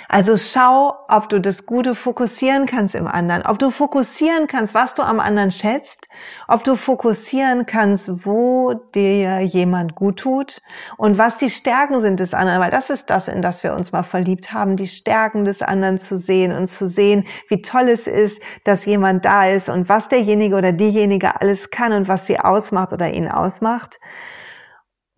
Also 0.09 0.37
schau, 0.37 0.95
ob 1.07 1.29
du 1.29 1.39
das 1.39 1.65
Gute 1.65 1.95
fokussieren 1.95 2.65
kannst 2.65 2.95
im 2.95 3.07
anderen, 3.07 3.43
ob 3.45 3.59
du 3.59 3.71
fokussieren 3.71 4.47
kannst, 4.47 4.73
was 4.73 4.95
du 4.95 5.03
am 5.03 5.19
anderen 5.19 5.51
schätzt, 5.51 6.07
ob 6.47 6.63
du 6.63 6.75
fokussieren 6.75 7.65
kannst, 7.65 8.25
wo 8.25 8.73
dir 8.95 9.41
jemand 9.41 9.95
gut 9.95 10.19
tut 10.19 10.61
und 10.97 11.17
was 11.17 11.37
die 11.37 11.49
Stärken 11.49 12.01
sind 12.01 12.19
des 12.19 12.33
anderen, 12.33 12.61
weil 12.61 12.71
das 12.71 12.89
ist 12.89 13.09
das, 13.09 13.27
in 13.27 13.41
das 13.41 13.63
wir 13.63 13.73
uns 13.73 13.91
mal 13.91 14.03
verliebt 14.03 14.53
haben, 14.53 14.77
die 14.77 14.87
Stärken 14.87 15.45
des 15.45 15.61
anderen 15.61 15.97
zu 15.97 16.17
sehen 16.17 16.51
und 16.51 16.67
zu 16.67 16.87
sehen, 16.87 17.25
wie 17.49 17.61
toll 17.61 17.89
es 17.89 18.07
ist, 18.07 18.41
dass 18.63 18.85
jemand 18.85 19.25
da 19.25 19.47
ist 19.47 19.69
und 19.69 19.89
was 19.89 20.09
derjenige 20.09 20.55
oder 20.55 20.71
diejenige 20.71 21.41
alles 21.41 21.69
kann 21.69 21.93
und 21.93 22.07
was 22.07 22.27
sie 22.27 22.39
ausmacht 22.39 22.93
oder 22.93 23.09
ihn 23.09 23.29
ausmacht. 23.29 23.99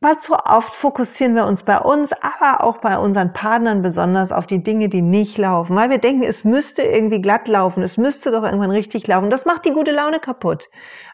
Weil 0.02 0.18
zu 0.18 0.34
oft 0.34 0.74
fokussieren 0.74 1.36
wir 1.36 1.46
uns 1.46 1.64
bei 1.64 1.78
uns, 1.78 2.14
aber 2.14 2.64
auch 2.64 2.78
bei 2.78 2.98
unseren 2.98 3.34
Partnern 3.34 3.82
besonders 3.82 4.32
auf 4.32 4.48
die 4.48 4.64
Dinge, 4.64 4.88
die 4.88 5.02
nicht 5.02 5.38
laufen, 5.38 5.76
weil 5.76 5.90
wir 5.90 5.98
denken, 5.98 6.24
es 6.24 6.46
müsste 6.46 6.84
irgendwie 6.84 7.22
glatt 7.22 7.50
laufen, 7.50 7.84
es 7.84 7.98
müsste 7.98 8.32
doch 8.32 8.44
irgendwann 8.44 8.72
richtig 8.72 9.08
laufen. 9.08 9.30
Das 9.30 9.44
macht 9.46 9.66
die 9.66 9.74
gute 9.74 9.92
Laune 9.92 10.20
kaputt. 10.20 10.70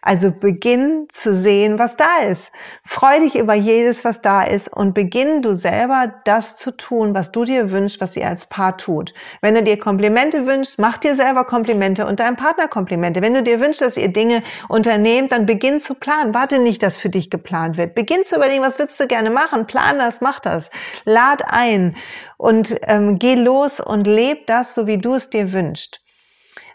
Also 0.06 0.30
beginn 0.30 1.08
zu 1.10 1.34
sehen, 1.34 1.80
was 1.80 1.98
da 1.98 2.20
ist. 2.30 2.52
Freu 2.84 3.20
dich 3.22 3.36
über 3.36 3.56
jedes, 3.56 4.06
was 4.06 4.22
da 4.22 4.44
ist 4.44 4.68
und 4.72 4.94
beginn 4.94 5.42
du 5.42 5.56
selber 5.56 6.14
das 6.26 6.58
zu 6.58 6.70
tun, 6.78 7.16
was 7.16 7.32
du 7.32 7.44
dir 7.44 7.72
wünschst, 7.72 8.00
was 8.00 8.16
ihr 8.16 8.28
als 8.28 8.46
Paar 8.46 8.78
tut. 8.78 9.16
Wenn 9.42 9.56
du 9.56 9.64
dir 9.64 9.80
Komplimente 9.80 10.46
wünschst, 10.46 10.78
mach 10.78 11.00
dir 11.00 11.16
selber 11.16 11.44
Komplimente 11.44 12.06
und 12.06 12.20
deinem 12.20 12.36
Partner 12.36 12.68
Komplimente. 12.68 13.24
Wenn 13.24 13.34
du 13.34 13.42
dir 13.42 13.60
wünschst, 13.60 13.82
dass 13.82 13.98
ihr 13.98 14.10
Dinge 14.10 14.44
unternehmt, 14.70 15.32
dann 15.32 15.48
beginn 15.48 15.80
zu 15.80 15.96
planen. 15.96 16.36
Warte 16.36 16.60
nicht, 16.60 16.84
dass 16.84 17.00
für 17.00 17.10
dich 17.10 17.32
geplant 17.32 17.76
wird. 17.76 17.96
Beginn 17.96 18.26
zu 18.26 18.36
überlegen, 18.36 18.62
was 18.62 18.78
willst 18.78 19.00
du 19.00 19.08
gerne 19.08 19.32
machen? 19.32 19.66
Plan 19.66 19.98
das, 19.98 20.22
mach 20.22 20.40
das. 20.40 20.70
Lad 21.06 21.46
ein 21.48 21.96
und 22.38 22.76
ähm, 22.84 23.18
geh 23.18 23.34
los 23.34 23.80
und 23.80 24.06
leb 24.06 24.46
das, 24.46 24.76
so 24.76 24.86
wie 24.86 25.00
du 25.00 25.16
es 25.16 25.32
dir 25.32 25.52
wünschst 25.52 26.05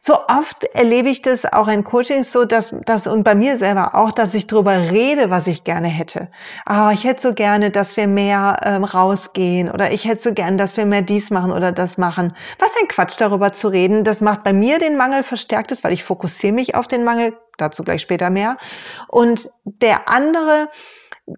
so 0.01 0.15
oft 0.29 0.65
erlebe 0.73 1.09
ich 1.11 1.23
das 1.23 1.45
auch 1.45 1.69
in 1.69 1.85
Coachings 1.85 2.33
so, 2.33 2.45
dass 2.45 2.75
das 2.87 3.07
und 3.07 3.23
bei 3.23 3.35
mir 3.35 3.59
selber 3.59 3.95
auch, 3.95 4.13
dass 4.13 4.35
ich 4.35 4.47
darüber 4.47 4.73
rede, 4.91 5.31
was 5.31 5.47
ich 5.47 5.65
gerne 5.65 5.89
hätte. 5.89 6.29
Ah, 6.65 6.93
ich 6.93 7.05
hätte 7.05 7.21
so 7.21 7.35
gerne, 7.35 7.71
dass 7.71 7.97
wir 7.97 8.09
mehr 8.09 8.57
ähm, 8.65 8.85
rausgehen 8.85 9.71
oder 9.71 9.93
ich 9.93 10.07
hätte 10.07 10.23
so 10.23 10.33
gerne, 10.33 10.57
dass 10.57 10.77
wir 10.77 10.87
mehr 10.87 11.03
dies 11.03 11.31
machen 11.31 11.53
oder 11.53 11.73
das 11.73 11.99
machen. 11.99 12.35
Was 12.59 12.75
ein 12.81 12.89
Quatsch 12.89 13.17
darüber 13.19 13.53
zu 13.53 13.69
reden. 13.69 14.05
Das 14.05 14.21
macht 14.21 14.43
bei 14.43 14.53
mir 14.53 14.79
den 14.79 14.97
Mangel 14.97 15.23
verstärktes, 15.23 15.85
weil 15.85 15.93
ich 15.93 16.03
fokussiere 16.03 16.53
mich 16.53 16.75
auf 16.75 16.89
den 16.89 17.05
Mangel. 17.05 17.35
Dazu 17.59 17.85
gleich 17.85 18.01
später 18.01 18.31
mehr. 18.31 18.57
Und 19.09 19.51
der 19.65 20.09
andere 20.09 20.69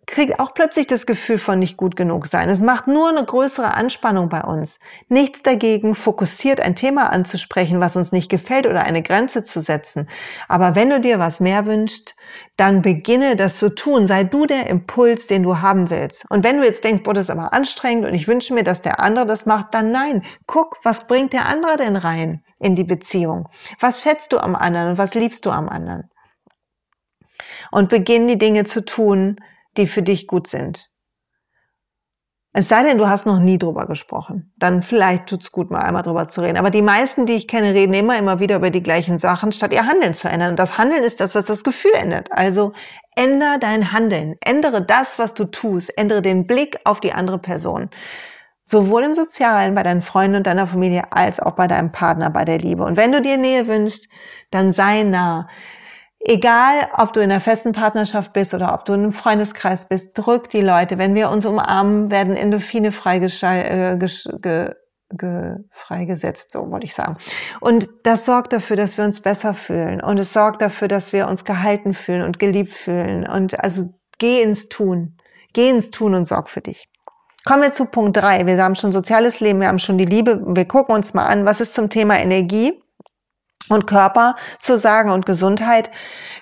kriegt 0.06 0.40
auch 0.40 0.54
plötzlich 0.54 0.86
das 0.86 1.06
Gefühl 1.06 1.38
von 1.38 1.58
nicht 1.58 1.76
gut 1.76 1.96
genug 1.96 2.26
sein. 2.26 2.48
Es 2.48 2.62
macht 2.62 2.86
nur 2.86 3.08
eine 3.08 3.24
größere 3.24 3.74
Anspannung 3.74 4.28
bei 4.28 4.42
uns. 4.42 4.78
Nichts 5.08 5.42
dagegen, 5.42 5.94
fokussiert 5.94 6.60
ein 6.60 6.74
Thema 6.74 7.12
anzusprechen, 7.12 7.80
was 7.80 7.96
uns 7.96 8.12
nicht 8.12 8.30
gefällt 8.30 8.66
oder 8.66 8.84
eine 8.84 9.02
Grenze 9.02 9.42
zu 9.42 9.60
setzen. 9.60 10.08
Aber 10.48 10.74
wenn 10.74 10.90
du 10.90 11.00
dir 11.00 11.18
was 11.18 11.40
mehr 11.40 11.66
wünschst, 11.66 12.14
dann 12.56 12.82
beginne 12.82 13.36
das 13.36 13.58
zu 13.58 13.74
tun. 13.74 14.06
Sei 14.06 14.24
du 14.24 14.46
der 14.46 14.66
Impuls, 14.68 15.26
den 15.26 15.42
du 15.42 15.58
haben 15.58 15.90
willst. 15.90 16.24
Und 16.30 16.44
wenn 16.44 16.58
du 16.58 16.64
jetzt 16.64 16.84
denkst, 16.84 17.02
boah, 17.02 17.14
das 17.14 17.24
ist 17.24 17.30
aber 17.30 17.52
anstrengend 17.52 18.06
und 18.06 18.14
ich 18.14 18.28
wünsche 18.28 18.54
mir, 18.54 18.64
dass 18.64 18.82
der 18.82 19.00
andere 19.00 19.26
das 19.26 19.46
macht, 19.46 19.74
dann 19.74 19.90
nein. 19.90 20.22
Guck, 20.46 20.78
was 20.82 21.06
bringt 21.06 21.32
der 21.32 21.46
andere 21.46 21.76
denn 21.76 21.96
rein 21.96 22.42
in 22.58 22.74
die 22.74 22.84
Beziehung? 22.84 23.48
Was 23.80 24.02
schätzt 24.02 24.32
du 24.32 24.38
am 24.38 24.54
anderen 24.54 24.90
und 24.90 24.98
was 24.98 25.14
liebst 25.14 25.44
du 25.44 25.50
am 25.50 25.68
anderen? 25.68 26.08
Und 27.70 27.88
beginn 27.88 28.28
die 28.28 28.38
Dinge 28.38 28.64
zu 28.64 28.84
tun, 28.84 29.36
die 29.76 29.86
für 29.86 30.02
dich 30.02 30.26
gut 30.26 30.46
sind. 30.46 30.92
Es 32.54 32.68
sei 32.68 32.82
denn, 32.82 32.98
du 32.98 33.08
hast 33.08 33.24
noch 33.24 33.38
nie 33.38 33.56
drüber 33.56 33.86
gesprochen. 33.86 34.52
Dann 34.58 34.82
vielleicht 34.82 35.26
tut's 35.26 35.52
gut, 35.52 35.70
mal 35.70 35.80
einmal 35.80 36.02
drüber 36.02 36.28
zu 36.28 36.42
reden. 36.42 36.58
Aber 36.58 36.68
die 36.68 36.82
meisten, 36.82 37.24
die 37.24 37.32
ich 37.32 37.48
kenne, 37.48 37.72
reden 37.72 37.94
immer, 37.94 38.18
immer 38.18 38.40
wieder 38.40 38.56
über 38.56 38.68
die 38.68 38.82
gleichen 38.82 39.16
Sachen, 39.16 39.52
statt 39.52 39.72
ihr 39.72 39.86
Handeln 39.86 40.12
zu 40.12 40.28
ändern. 40.28 40.50
Und 40.50 40.58
das 40.58 40.76
Handeln 40.76 41.02
ist 41.02 41.20
das, 41.20 41.34
was 41.34 41.46
das 41.46 41.64
Gefühl 41.64 41.92
ändert. 41.94 42.30
Also 42.30 42.72
änder 43.16 43.56
dein 43.58 43.92
Handeln. 43.92 44.36
Ändere 44.44 44.84
das, 44.84 45.18
was 45.18 45.32
du 45.32 45.46
tust. 45.46 45.96
Ändere 45.96 46.20
den 46.20 46.46
Blick 46.46 46.78
auf 46.84 47.00
die 47.00 47.14
andere 47.14 47.38
Person. 47.38 47.88
Sowohl 48.66 49.04
im 49.04 49.14
Sozialen, 49.14 49.74
bei 49.74 49.82
deinen 49.82 50.02
Freunden 50.02 50.36
und 50.36 50.46
deiner 50.46 50.66
Familie, 50.66 51.10
als 51.10 51.40
auch 51.40 51.52
bei 51.52 51.66
deinem 51.66 51.90
Partner, 51.90 52.28
bei 52.28 52.44
der 52.44 52.58
Liebe. 52.58 52.84
Und 52.84 52.98
wenn 52.98 53.12
du 53.12 53.22
dir 53.22 53.38
Nähe 53.38 53.66
wünschst, 53.66 54.10
dann 54.50 54.72
sei 54.72 55.04
nah. 55.04 55.48
Egal, 56.24 56.88
ob 56.96 57.12
du 57.12 57.20
in 57.20 57.30
einer 57.30 57.40
festen 57.40 57.72
Partnerschaft 57.72 58.32
bist 58.32 58.54
oder 58.54 58.72
ob 58.74 58.84
du 58.84 58.92
in 58.92 59.00
einem 59.00 59.12
Freundeskreis 59.12 59.88
bist, 59.88 60.16
drück 60.16 60.48
die 60.50 60.60
Leute. 60.60 60.96
Wenn 60.96 61.16
wir 61.16 61.30
uns 61.30 61.44
umarmen, 61.44 62.12
werden 62.12 62.36
Endorphine 62.36 62.88
äh, 62.88 63.96
ge, 63.96 64.70
ge, 65.10 65.54
freigesetzt, 65.70 66.52
so 66.52 66.70
wollte 66.70 66.86
ich 66.86 66.94
sagen. 66.94 67.16
Und 67.60 67.90
das 68.04 68.24
sorgt 68.24 68.52
dafür, 68.52 68.76
dass 68.76 68.96
wir 68.98 69.04
uns 69.04 69.20
besser 69.20 69.54
fühlen. 69.54 70.00
Und 70.00 70.18
es 70.18 70.32
sorgt 70.32 70.62
dafür, 70.62 70.86
dass 70.86 71.12
wir 71.12 71.26
uns 71.26 71.44
gehalten 71.44 71.92
fühlen 71.92 72.22
und 72.22 72.38
geliebt 72.38 72.72
fühlen. 72.72 73.28
Und 73.28 73.58
also 73.58 73.92
geh 74.18 74.42
ins 74.42 74.68
Tun. 74.68 75.16
Geh 75.54 75.70
ins 75.70 75.90
Tun 75.90 76.14
und 76.14 76.28
sorg 76.28 76.50
für 76.50 76.60
dich. 76.60 76.88
Kommen 77.44 77.62
wir 77.62 77.72
zu 77.72 77.86
Punkt 77.86 78.16
drei. 78.16 78.46
Wir 78.46 78.62
haben 78.62 78.76
schon 78.76 78.92
soziales 78.92 79.40
Leben, 79.40 79.60
wir 79.60 79.66
haben 79.66 79.80
schon 79.80 79.98
die 79.98 80.04
Liebe. 80.04 80.40
Wir 80.46 80.66
gucken 80.66 80.94
uns 80.94 81.14
mal 81.14 81.26
an, 81.26 81.44
was 81.44 81.60
ist 81.60 81.74
zum 81.74 81.90
Thema 81.90 82.20
Energie 82.20 82.80
und 83.68 83.86
Körper 83.86 84.36
zu 84.58 84.78
sagen 84.78 85.10
und 85.10 85.26
Gesundheit. 85.26 85.90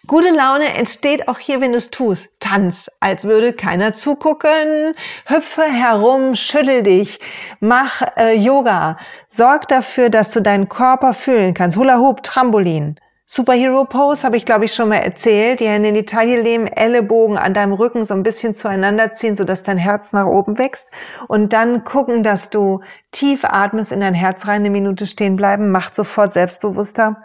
Gute 0.06 0.30
Laune 0.30 0.74
entsteht 0.74 1.28
auch 1.28 1.38
hier, 1.38 1.60
wenn 1.60 1.72
du 1.72 1.78
es 1.78 1.90
tust. 1.90 2.30
Tanz, 2.40 2.90
als 3.00 3.24
würde 3.24 3.52
keiner 3.52 3.92
zugucken. 3.92 4.94
Hüpfe 5.26 5.62
herum, 5.62 6.34
schüttel 6.34 6.82
dich, 6.82 7.20
mach 7.60 8.02
äh, 8.16 8.34
Yoga. 8.34 8.96
Sorg 9.28 9.68
dafür, 9.68 10.08
dass 10.10 10.30
du 10.30 10.40
deinen 10.40 10.68
Körper 10.68 11.14
fühlen 11.14 11.54
kannst. 11.54 11.76
Hula 11.76 11.98
Hoop, 11.98 12.22
Trampolin. 12.22 12.96
Superhero 13.32 13.84
Pose 13.84 14.24
habe 14.24 14.36
ich, 14.36 14.44
glaube 14.44 14.64
ich, 14.64 14.74
schon 14.74 14.88
mal 14.88 14.96
erzählt. 14.96 15.60
Die 15.60 15.68
Hände 15.68 15.90
in 15.90 15.94
die 15.94 16.04
Taille 16.04 16.42
legen, 16.42 16.66
Ellenbogen 16.66 17.38
an 17.38 17.54
deinem 17.54 17.72
Rücken 17.72 18.04
so 18.04 18.12
ein 18.12 18.24
bisschen 18.24 18.56
zueinander 18.56 19.14
ziehen, 19.14 19.36
sodass 19.36 19.62
dein 19.62 19.78
Herz 19.78 20.12
nach 20.12 20.26
oben 20.26 20.58
wächst. 20.58 20.90
Und 21.28 21.52
dann 21.52 21.84
gucken, 21.84 22.24
dass 22.24 22.50
du 22.50 22.80
tief 23.12 23.44
atmest, 23.44 23.92
in 23.92 24.00
dein 24.00 24.14
Herz 24.14 24.48
rein, 24.48 24.62
eine 24.62 24.70
Minute 24.70 25.06
stehen 25.06 25.36
bleiben, 25.36 25.70
macht 25.70 25.94
sofort 25.94 26.32
selbstbewusster 26.32 27.22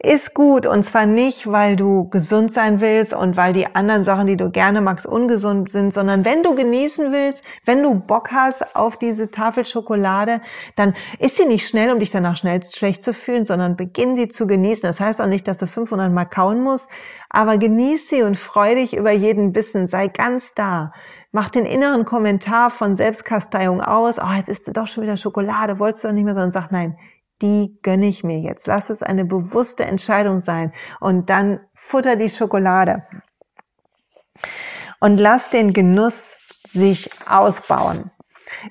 ist 0.00 0.34
gut 0.34 0.66
und 0.66 0.84
zwar 0.84 1.06
nicht, 1.06 1.50
weil 1.50 1.76
du 1.76 2.08
gesund 2.08 2.52
sein 2.52 2.80
willst 2.80 3.12
und 3.12 3.36
weil 3.36 3.52
die 3.52 3.74
anderen 3.74 4.04
Sachen, 4.04 4.26
die 4.26 4.36
du 4.36 4.50
gerne 4.50 4.80
magst, 4.80 5.06
ungesund 5.06 5.70
sind, 5.70 5.92
sondern 5.92 6.24
wenn 6.24 6.42
du 6.42 6.54
genießen 6.54 7.12
willst, 7.12 7.44
wenn 7.64 7.82
du 7.82 7.94
Bock 7.94 8.30
hast 8.30 8.76
auf 8.76 8.96
diese 8.96 9.30
Tafel 9.30 9.66
Schokolade, 9.66 10.40
dann 10.76 10.94
ist 11.18 11.36
sie 11.36 11.46
nicht 11.46 11.66
schnell, 11.66 11.92
um 11.92 11.98
dich 11.98 12.10
danach 12.10 12.36
schnell 12.36 12.62
schlecht 12.62 13.02
zu 13.02 13.12
fühlen, 13.12 13.44
sondern 13.44 13.76
beginn 13.76 14.16
sie 14.16 14.28
zu 14.28 14.46
genießen. 14.46 14.82
Das 14.82 15.00
heißt 15.00 15.20
auch 15.20 15.26
nicht, 15.26 15.48
dass 15.48 15.58
du 15.58 15.66
500 15.66 16.12
Mal 16.12 16.26
kauen 16.26 16.60
musst, 16.60 16.88
aber 17.28 17.58
genieß 17.58 18.08
sie 18.08 18.22
und 18.22 18.36
freu 18.36 18.74
dich 18.74 18.96
über 18.96 19.10
jeden 19.10 19.52
Bissen, 19.52 19.86
sei 19.86 20.08
ganz 20.08 20.54
da. 20.54 20.92
Mach 21.30 21.50
den 21.50 21.66
inneren 21.66 22.06
Kommentar 22.06 22.70
von 22.70 22.96
Selbstkasteiung 22.96 23.82
aus. 23.82 24.18
Oh, 24.18 24.34
jetzt 24.34 24.48
isst 24.48 24.66
du 24.66 24.72
doch 24.72 24.86
schon 24.86 25.04
wieder 25.04 25.18
Schokolade, 25.18 25.78
wolltest 25.78 26.04
du 26.04 26.08
doch 26.08 26.14
nicht 26.14 26.24
mehr, 26.24 26.34
sondern 26.34 26.52
sag, 26.52 26.72
nein, 26.72 26.96
die 27.42 27.78
gönne 27.82 28.06
ich 28.06 28.24
mir 28.24 28.40
jetzt. 28.40 28.66
Lass 28.66 28.90
es 28.90 29.02
eine 29.02 29.24
bewusste 29.24 29.84
Entscheidung 29.84 30.40
sein 30.40 30.72
und 31.00 31.30
dann 31.30 31.60
futter 31.74 32.16
die 32.16 32.30
Schokolade. 32.30 33.04
Und 35.00 35.18
lass 35.18 35.50
den 35.50 35.72
Genuss 35.72 36.34
sich 36.66 37.10
ausbauen. 37.26 38.10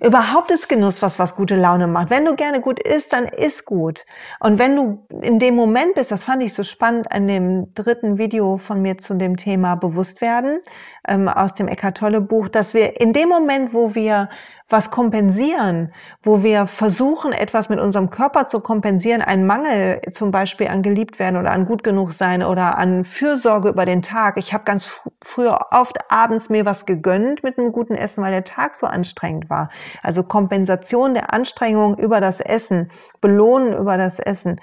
Überhaupt 0.01 0.51
ist 0.51 0.69
Genuss 0.69 1.01
was, 1.01 1.19
was 1.19 1.35
gute 1.35 1.55
Laune 1.55 1.87
macht. 1.87 2.09
Wenn 2.09 2.25
du 2.25 2.35
gerne 2.35 2.61
gut 2.61 2.79
isst, 2.79 3.13
dann 3.13 3.25
isst 3.25 3.65
gut. 3.65 4.05
Und 4.39 4.59
wenn 4.59 4.75
du 4.75 5.05
in 5.21 5.39
dem 5.39 5.55
Moment 5.55 5.95
bist, 5.95 6.11
das 6.11 6.23
fand 6.23 6.43
ich 6.43 6.53
so 6.53 6.63
spannend 6.63 7.11
an 7.11 7.27
dem 7.27 7.73
dritten 7.73 8.17
Video 8.17 8.57
von 8.57 8.81
mir 8.81 8.97
zu 8.97 9.15
dem 9.15 9.37
Thema 9.37 9.75
Bewusstwerden 9.75 10.59
ähm, 11.07 11.29
aus 11.29 11.53
dem 11.53 11.67
Eckart 11.67 11.97
Tolle 11.97 12.21
Buch, 12.21 12.49
dass 12.49 12.73
wir 12.73 12.99
in 12.99 13.13
dem 13.13 13.29
Moment, 13.29 13.73
wo 13.73 13.95
wir 13.95 14.29
was 14.69 14.91
kompensieren, 14.91 15.93
wo 16.21 16.43
wir 16.43 16.67
versuchen, 16.67 17.31
etwas 17.31 17.69
mit 17.69 17.79
unserem 17.79 18.09
Körper 18.09 18.47
zu 18.47 18.59
kompensieren, 18.59 19.21
einen 19.21 19.45
Mangel 19.47 20.01
zum 20.11 20.31
Beispiel 20.31 20.67
an 20.67 20.81
geliebt 20.81 21.19
werden 21.19 21.37
oder 21.37 21.51
an 21.51 21.65
gut 21.65 21.83
genug 21.83 22.11
sein 22.11 22.43
oder 22.43 22.77
an 22.77 23.05
Fürsorge 23.05 23.69
über 23.69 23.85
den 23.85 24.01
Tag. 24.01 24.37
Ich 24.37 24.53
habe 24.53 24.65
ganz 24.65 24.99
früher 25.23 25.67
oft 25.71 25.97
abends 26.11 26.49
mir 26.49 26.65
was 26.65 26.85
gegönnt 26.85 27.43
mit 27.43 27.57
einem 27.57 27.71
guten 27.71 27.95
Essen, 27.95 28.23
weil 28.23 28.31
der 28.31 28.43
Tag 28.43 28.75
so 28.75 28.87
anstrengend 28.87 29.49
war. 29.49 29.69
Also 30.03 30.23
Kompensation 30.23 31.13
der 31.13 31.33
Anstrengung 31.33 31.97
über 31.97 32.19
das 32.19 32.41
Essen, 32.41 32.91
belohnen 33.21 33.71
über 33.73 33.97
das 33.97 34.19
Essen. 34.19 34.59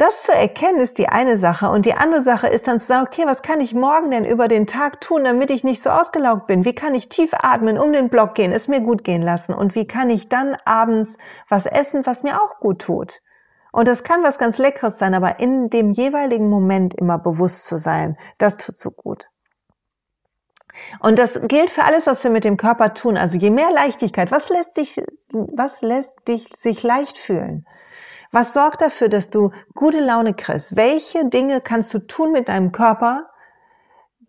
Das 0.00 0.22
zu 0.22 0.32
erkennen 0.32 0.80
ist 0.80 0.96
die 0.96 1.10
eine 1.10 1.36
Sache 1.36 1.68
und 1.68 1.84
die 1.84 1.92
andere 1.92 2.22
Sache 2.22 2.46
ist 2.46 2.66
dann 2.66 2.80
zu 2.80 2.86
sagen, 2.86 3.06
okay, 3.06 3.24
was 3.26 3.42
kann 3.42 3.60
ich 3.60 3.74
morgen 3.74 4.10
denn 4.10 4.24
über 4.24 4.48
den 4.48 4.66
Tag 4.66 5.02
tun, 5.02 5.24
damit 5.24 5.50
ich 5.50 5.62
nicht 5.62 5.82
so 5.82 5.90
ausgelaugt 5.90 6.46
bin? 6.46 6.64
Wie 6.64 6.74
kann 6.74 6.94
ich 6.94 7.10
tief 7.10 7.32
atmen, 7.34 7.76
um 7.76 7.92
den 7.92 8.08
Block 8.08 8.34
gehen, 8.34 8.50
es 8.50 8.66
mir 8.66 8.80
gut 8.80 9.04
gehen 9.04 9.20
lassen? 9.20 9.54
Und 9.54 9.74
wie 9.74 9.86
kann 9.86 10.08
ich 10.08 10.30
dann 10.30 10.56
abends 10.64 11.18
was 11.50 11.66
essen, 11.66 12.06
was 12.06 12.22
mir 12.22 12.40
auch 12.40 12.60
gut 12.60 12.80
tut? 12.80 13.20
Und 13.72 13.88
das 13.88 14.02
kann 14.02 14.24
was 14.24 14.38
ganz 14.38 14.56
Leckeres 14.56 14.96
sein, 14.96 15.12
aber 15.12 15.38
in 15.38 15.68
dem 15.68 15.90
jeweiligen 15.90 16.48
Moment 16.48 16.94
immer 16.94 17.18
bewusst 17.18 17.66
zu 17.66 17.78
sein, 17.78 18.16
das 18.38 18.56
tut 18.56 18.78
so 18.78 18.92
gut. 18.92 19.28
Und 21.00 21.18
das 21.18 21.42
gilt 21.42 21.68
für 21.68 21.84
alles, 21.84 22.06
was 22.06 22.24
wir 22.24 22.30
mit 22.30 22.44
dem 22.44 22.56
Körper 22.56 22.94
tun. 22.94 23.18
Also 23.18 23.36
je 23.36 23.50
mehr 23.50 23.70
Leichtigkeit, 23.70 24.30
was 24.30 24.48
lässt 24.48 24.78
dich, 24.78 24.98
was 25.52 25.82
lässt 25.82 26.26
dich 26.26 26.48
sich 26.56 26.82
leicht 26.82 27.18
fühlen? 27.18 27.66
Was 28.32 28.54
sorgt 28.54 28.80
dafür, 28.80 29.08
dass 29.08 29.30
du 29.30 29.50
gute 29.74 30.00
Laune 30.00 30.34
kriegst? 30.34 30.76
Welche 30.76 31.28
Dinge 31.28 31.60
kannst 31.60 31.92
du 31.94 31.98
tun 31.98 32.32
mit 32.32 32.48
deinem 32.48 32.70
Körper, 32.70 33.28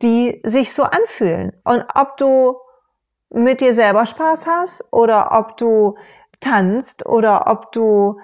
die 0.02 0.42
sich 0.44 0.74
so 0.74 0.84
anfühlen? 0.84 1.54
Und 1.64 1.86
ob 1.94 2.18
du 2.18 2.56
mit 3.30 3.62
dir 3.62 3.76
selber 3.76 4.06
Spaß 4.06 4.48
hast 4.48 4.86
oder 4.92 5.38
ob 5.38 5.58
du 5.58 5.96
tanzt 6.40 7.06
oder 7.06 7.48
ob 7.48 7.72
du 7.72 8.20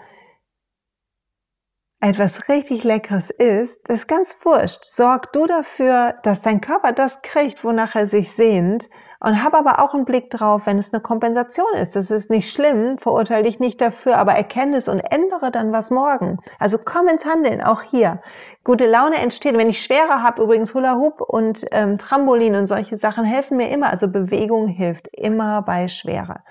etwas 2.07 2.47
richtig 2.47 2.83
Leckeres 2.83 3.29
isst, 3.29 3.87
ist 3.89 4.07
ganz 4.07 4.37
wurscht. 4.43 4.85
Sorg 4.85 5.33
du 5.33 5.45
dafür, 5.45 6.15
dass 6.23 6.41
dein 6.41 6.61
Körper 6.61 6.93
das 6.93 7.21
kriegt, 7.21 7.63
wonach 7.65 7.95
er 7.95 8.07
sich 8.07 8.31
sehnt 8.31 8.89
und 9.19 9.43
hab 9.43 9.53
aber 9.53 9.83
auch 9.83 9.93
einen 9.93 10.05
Blick 10.05 10.29
drauf, 10.29 10.67
wenn 10.67 10.77
es 10.77 10.93
eine 10.93 11.01
Kompensation 11.01 11.73
ist. 11.73 11.95
Das 11.97 12.09
ist 12.09 12.29
nicht 12.29 12.51
schlimm, 12.51 12.97
verurteile 12.97 13.43
dich 13.43 13.59
nicht 13.59 13.81
dafür, 13.81 14.17
aber 14.17 14.33
erkenne 14.33 14.77
es 14.77 14.87
und 14.87 14.99
ändere 14.99 15.51
dann 15.51 15.73
was 15.73 15.91
morgen. 15.91 16.39
Also 16.59 16.77
komm 16.83 17.09
ins 17.09 17.25
Handeln, 17.25 17.61
auch 17.61 17.81
hier. 17.81 18.21
Gute 18.63 18.87
Laune 18.87 19.17
entsteht. 19.17 19.57
Wenn 19.57 19.69
ich 19.69 19.83
schwerer 19.83 20.23
habe, 20.23 20.43
übrigens 20.43 20.73
Hula 20.73 20.95
Hoop 20.95 21.19
und 21.19 21.65
ähm, 21.71 21.97
Trampolin 21.97 22.55
und 22.55 22.67
solche 22.67 22.95
Sachen 22.95 23.25
helfen 23.25 23.57
mir 23.57 23.69
immer. 23.69 23.89
Also 23.89 24.07
Bewegung 24.07 24.67
hilft 24.67 25.07
immer 25.11 25.61
bei 25.61 25.89
Schwere. 25.89 26.43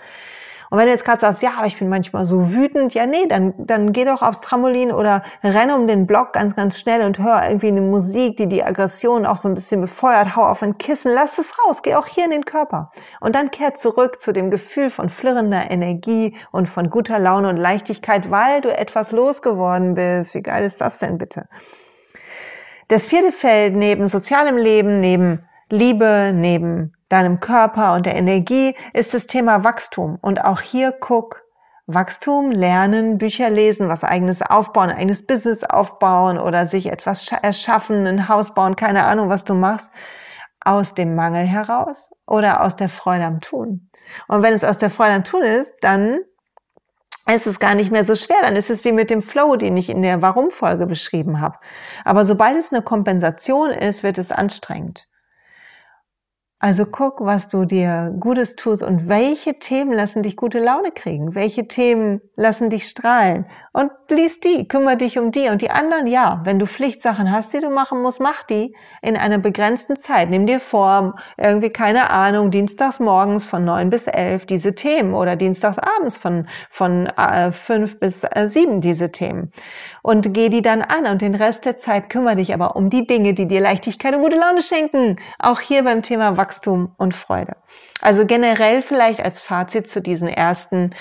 Und 0.70 0.78
wenn 0.78 0.86
du 0.86 0.92
jetzt 0.92 1.04
gerade 1.04 1.20
sagst, 1.20 1.42
ja, 1.42 1.50
aber 1.58 1.66
ich 1.66 1.78
bin 1.78 1.88
manchmal 1.88 2.26
so 2.26 2.52
wütend, 2.52 2.94
ja, 2.94 3.06
nee, 3.06 3.26
dann, 3.26 3.54
dann 3.58 3.92
geh 3.92 4.04
doch 4.04 4.22
aufs 4.22 4.40
Trampolin 4.40 4.92
oder 4.92 5.22
renn 5.44 5.70
um 5.70 5.86
den 5.86 6.06
Block 6.06 6.32
ganz, 6.32 6.56
ganz 6.56 6.78
schnell 6.78 7.04
und 7.04 7.18
hör 7.18 7.42
irgendwie 7.46 7.68
eine 7.68 7.80
Musik, 7.80 8.36
die 8.36 8.48
die 8.48 8.64
Aggression 8.64 9.26
auch 9.26 9.36
so 9.36 9.48
ein 9.48 9.54
bisschen 9.54 9.80
befeuert. 9.80 10.34
Hau 10.34 10.44
auf 10.44 10.62
ein 10.62 10.78
Kissen, 10.78 11.12
lass 11.12 11.38
es 11.38 11.54
raus, 11.58 11.82
geh 11.82 11.94
auch 11.94 12.06
hier 12.06 12.24
in 12.24 12.30
den 12.30 12.44
Körper. 12.44 12.90
Und 13.20 13.34
dann 13.34 13.50
kehr 13.50 13.74
zurück 13.74 14.20
zu 14.20 14.32
dem 14.32 14.50
Gefühl 14.50 14.90
von 14.90 15.08
flirrender 15.08 15.70
Energie 15.70 16.36
und 16.50 16.68
von 16.68 16.90
guter 16.90 17.18
Laune 17.18 17.48
und 17.48 17.56
Leichtigkeit, 17.56 18.30
weil 18.30 18.60
du 18.60 18.76
etwas 18.76 19.12
losgeworden 19.12 19.94
bist. 19.94 20.34
Wie 20.34 20.42
geil 20.42 20.64
ist 20.64 20.80
das 20.80 20.98
denn 20.98 21.18
bitte? 21.18 21.48
Das 22.88 23.06
vierte 23.06 23.32
Feld 23.32 23.74
neben 23.74 24.06
sozialem 24.06 24.56
Leben, 24.56 25.00
neben 25.00 25.48
Liebe, 25.68 26.30
neben 26.32 26.95
deinem 27.08 27.40
Körper 27.40 27.94
und 27.94 28.06
der 28.06 28.16
Energie 28.16 28.74
ist 28.92 29.14
das 29.14 29.26
Thema 29.26 29.64
Wachstum. 29.64 30.18
Und 30.20 30.44
auch 30.44 30.60
hier 30.60 30.92
guck, 30.92 31.42
Wachstum, 31.86 32.50
lernen, 32.50 33.16
Bücher 33.16 33.48
lesen, 33.48 33.88
was 33.88 34.02
eigenes 34.02 34.42
aufbauen, 34.42 34.90
eigenes 34.90 35.24
Business 35.24 35.62
aufbauen 35.62 36.38
oder 36.38 36.66
sich 36.66 36.86
etwas 36.86 37.30
erschaffen, 37.30 38.06
ein 38.06 38.28
Haus 38.28 38.54
bauen, 38.54 38.74
keine 38.74 39.04
Ahnung, 39.04 39.28
was 39.28 39.44
du 39.44 39.54
machst, 39.54 39.92
aus 40.60 40.94
dem 40.94 41.14
Mangel 41.14 41.46
heraus 41.46 42.12
oder 42.26 42.64
aus 42.64 42.74
der 42.74 42.88
Freude 42.88 43.24
am 43.24 43.40
Tun. 43.40 43.88
Und 44.26 44.42
wenn 44.42 44.52
es 44.52 44.64
aus 44.64 44.78
der 44.78 44.90
Freude 44.90 45.14
am 45.14 45.24
Tun 45.24 45.42
ist, 45.42 45.76
dann 45.80 46.18
ist 47.34 47.46
es 47.46 47.60
gar 47.60 47.74
nicht 47.74 47.92
mehr 47.92 48.04
so 48.04 48.16
schwer. 48.16 48.38
Dann 48.42 48.56
ist 48.56 48.70
es 48.70 48.84
wie 48.84 48.92
mit 48.92 49.10
dem 49.10 49.22
Flow, 49.22 49.56
den 49.56 49.76
ich 49.76 49.88
in 49.88 50.02
der 50.02 50.22
Warum-Folge 50.22 50.86
beschrieben 50.86 51.40
habe. 51.40 51.58
Aber 52.04 52.24
sobald 52.24 52.56
es 52.56 52.72
eine 52.72 52.82
Kompensation 52.82 53.70
ist, 53.70 54.02
wird 54.02 54.18
es 54.18 54.32
anstrengend. 54.32 55.08
Also 56.58 56.86
guck, 56.86 57.20
was 57.20 57.48
du 57.48 57.66
dir 57.66 58.14
Gutes 58.18 58.56
tust 58.56 58.82
und 58.82 59.08
welche 59.08 59.58
Themen 59.58 59.92
lassen 59.92 60.22
dich 60.22 60.36
gute 60.36 60.58
Laune 60.58 60.90
kriegen, 60.90 61.34
welche 61.34 61.68
Themen 61.68 62.22
lassen 62.34 62.70
dich 62.70 62.88
strahlen 62.88 63.44
und 63.76 63.92
lies 64.08 64.40
die, 64.40 64.66
kümmere 64.66 64.96
dich 64.96 65.18
um 65.18 65.32
die 65.32 65.50
und 65.50 65.60
die 65.60 65.68
anderen, 65.68 66.06
ja, 66.06 66.40
wenn 66.44 66.58
du 66.58 66.66
Pflichtsachen 66.66 67.30
hast, 67.30 67.52
die 67.52 67.60
du 67.60 67.68
machen 67.68 68.00
musst, 68.00 68.20
mach 68.20 68.42
die 68.42 68.74
in 69.02 69.18
einer 69.18 69.36
begrenzten 69.36 69.96
Zeit. 69.96 70.30
Nimm 70.30 70.46
dir 70.46 70.60
vor, 70.60 71.16
irgendwie 71.36 71.68
keine 71.68 72.08
Ahnung, 72.08 72.50
dienstags 72.50 73.00
morgens 73.00 73.44
von 73.44 73.66
neun 73.66 73.90
bis 73.90 74.06
elf 74.06 74.46
diese 74.46 74.74
Themen 74.74 75.12
oder 75.12 75.36
dienstags 75.36 75.76
abends 75.78 76.16
von, 76.16 76.48
von 76.70 77.04
äh, 77.18 77.52
fünf 77.52 78.00
bis 78.00 78.24
äh, 78.24 78.48
sieben 78.48 78.80
diese 78.80 79.12
Themen 79.12 79.52
und 80.00 80.32
geh 80.32 80.48
die 80.48 80.62
dann 80.62 80.80
an 80.80 81.04
und 81.06 81.20
den 81.20 81.34
Rest 81.34 81.66
der 81.66 81.76
Zeit 81.76 82.08
kümmere 82.08 82.36
dich 82.36 82.54
aber 82.54 82.76
um 82.76 82.88
die 82.88 83.06
Dinge, 83.06 83.34
die 83.34 83.46
dir 83.46 83.60
Leichtigkeit 83.60 84.14
und 84.14 84.22
gute 84.22 84.38
Laune 84.38 84.62
schenken. 84.62 85.16
Auch 85.38 85.60
hier 85.60 85.84
beim 85.84 86.00
Thema 86.00 86.38
Wachstum 86.38 86.94
und 86.96 87.14
Freude. 87.14 87.56
Also 88.00 88.24
generell 88.24 88.80
vielleicht 88.80 89.22
als 89.22 89.42
Fazit 89.42 89.86
zu 89.86 90.00
diesen 90.00 90.28
ersten, 90.28 90.94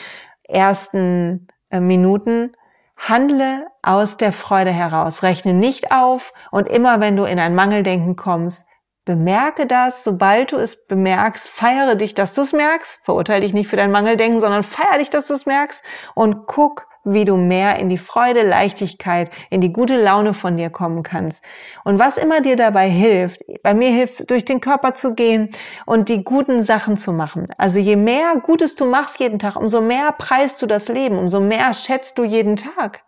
ersten 0.44 1.48
äh, 1.70 1.80
Minuten 1.80 2.52
Handle 2.98 3.68
aus 3.82 4.18
der 4.18 4.32
Freude 4.32 4.72
heraus. 4.72 5.24
Rechne 5.24 5.54
nicht 5.54 5.92
auf 5.92 6.34
und 6.52 6.70
immer 6.70 7.02
wenn 7.02 7.16
du 7.16 7.24
in 7.24 7.40
ein 7.40 7.56
Mangeldenken 7.56 8.16
kommst, 8.16 8.66
bemerke 9.06 9.68
das. 9.68 10.04
Sobald 10.04 10.52
du 10.52 10.58
es 10.58 10.88
bemerkst, 10.88 11.48
feiere 11.48 11.96
dich, 11.96 12.14
dass 12.14 12.34
du 12.34 12.42
es 12.42 12.54
merkst. 12.54 13.00
Verurteile 13.04 13.42
dich 13.42 13.54
nicht 13.54 13.70
für 13.70 13.78
dein 13.78 13.92
Mangeldenken, 13.92 14.42
sondern 14.42 14.64
feiere 14.64 15.00
dich, 15.00 15.10
dass 15.10 15.28
du 15.28 15.36
es 15.36 15.46
merkst 15.46 15.84
und 16.16 16.48
guck, 16.48 16.88
wie 17.06 17.24
du 17.24 17.38
mehr 17.38 17.78
in 17.78 17.88
die 17.88 18.00
Freude, 18.00 18.42
Leichtigkeit, 18.42 19.30
in 19.52 19.62
die 19.62 19.72
gute 19.72 19.96
Laune 19.96 20.34
von 20.34 20.58
dir 20.58 20.72
kommen 20.72 21.04
kannst. 21.04 21.44
Und 21.84 22.00
was 22.00 22.18
immer 22.18 22.42
dir 22.42 22.56
dabei 22.56 22.90
hilft, 22.90 23.42
bei 23.62 23.76
mir 23.76 23.92
hilft 23.92 24.20
es, 24.20 24.26
durch 24.26 24.44
den 24.44 24.60
Körper 24.60 24.96
zu 24.96 25.14
gehen 25.14 25.52
und 25.86 26.10
die 26.10 26.24
guten 26.24 26.64
Sachen 26.64 26.98
zu 26.98 27.14
machen. 27.14 27.46
Also 27.58 27.80
je 27.80 27.96
mehr 27.96 28.36
Gutes 28.42 28.76
du 28.76 28.86
machst 28.86 29.20
jeden 29.20 29.40
Tag, 29.40 29.56
umso 29.56 29.82
mehr 29.82 30.12
preist 30.14 30.62
du 30.62 30.66
das 30.66 30.88
Leben, 30.88 31.18
umso 31.18 31.40
mehr 31.40 31.74
schätzt 31.76 32.18
du 32.18 32.24
jeden 32.24 32.56
Tag. 32.56 33.04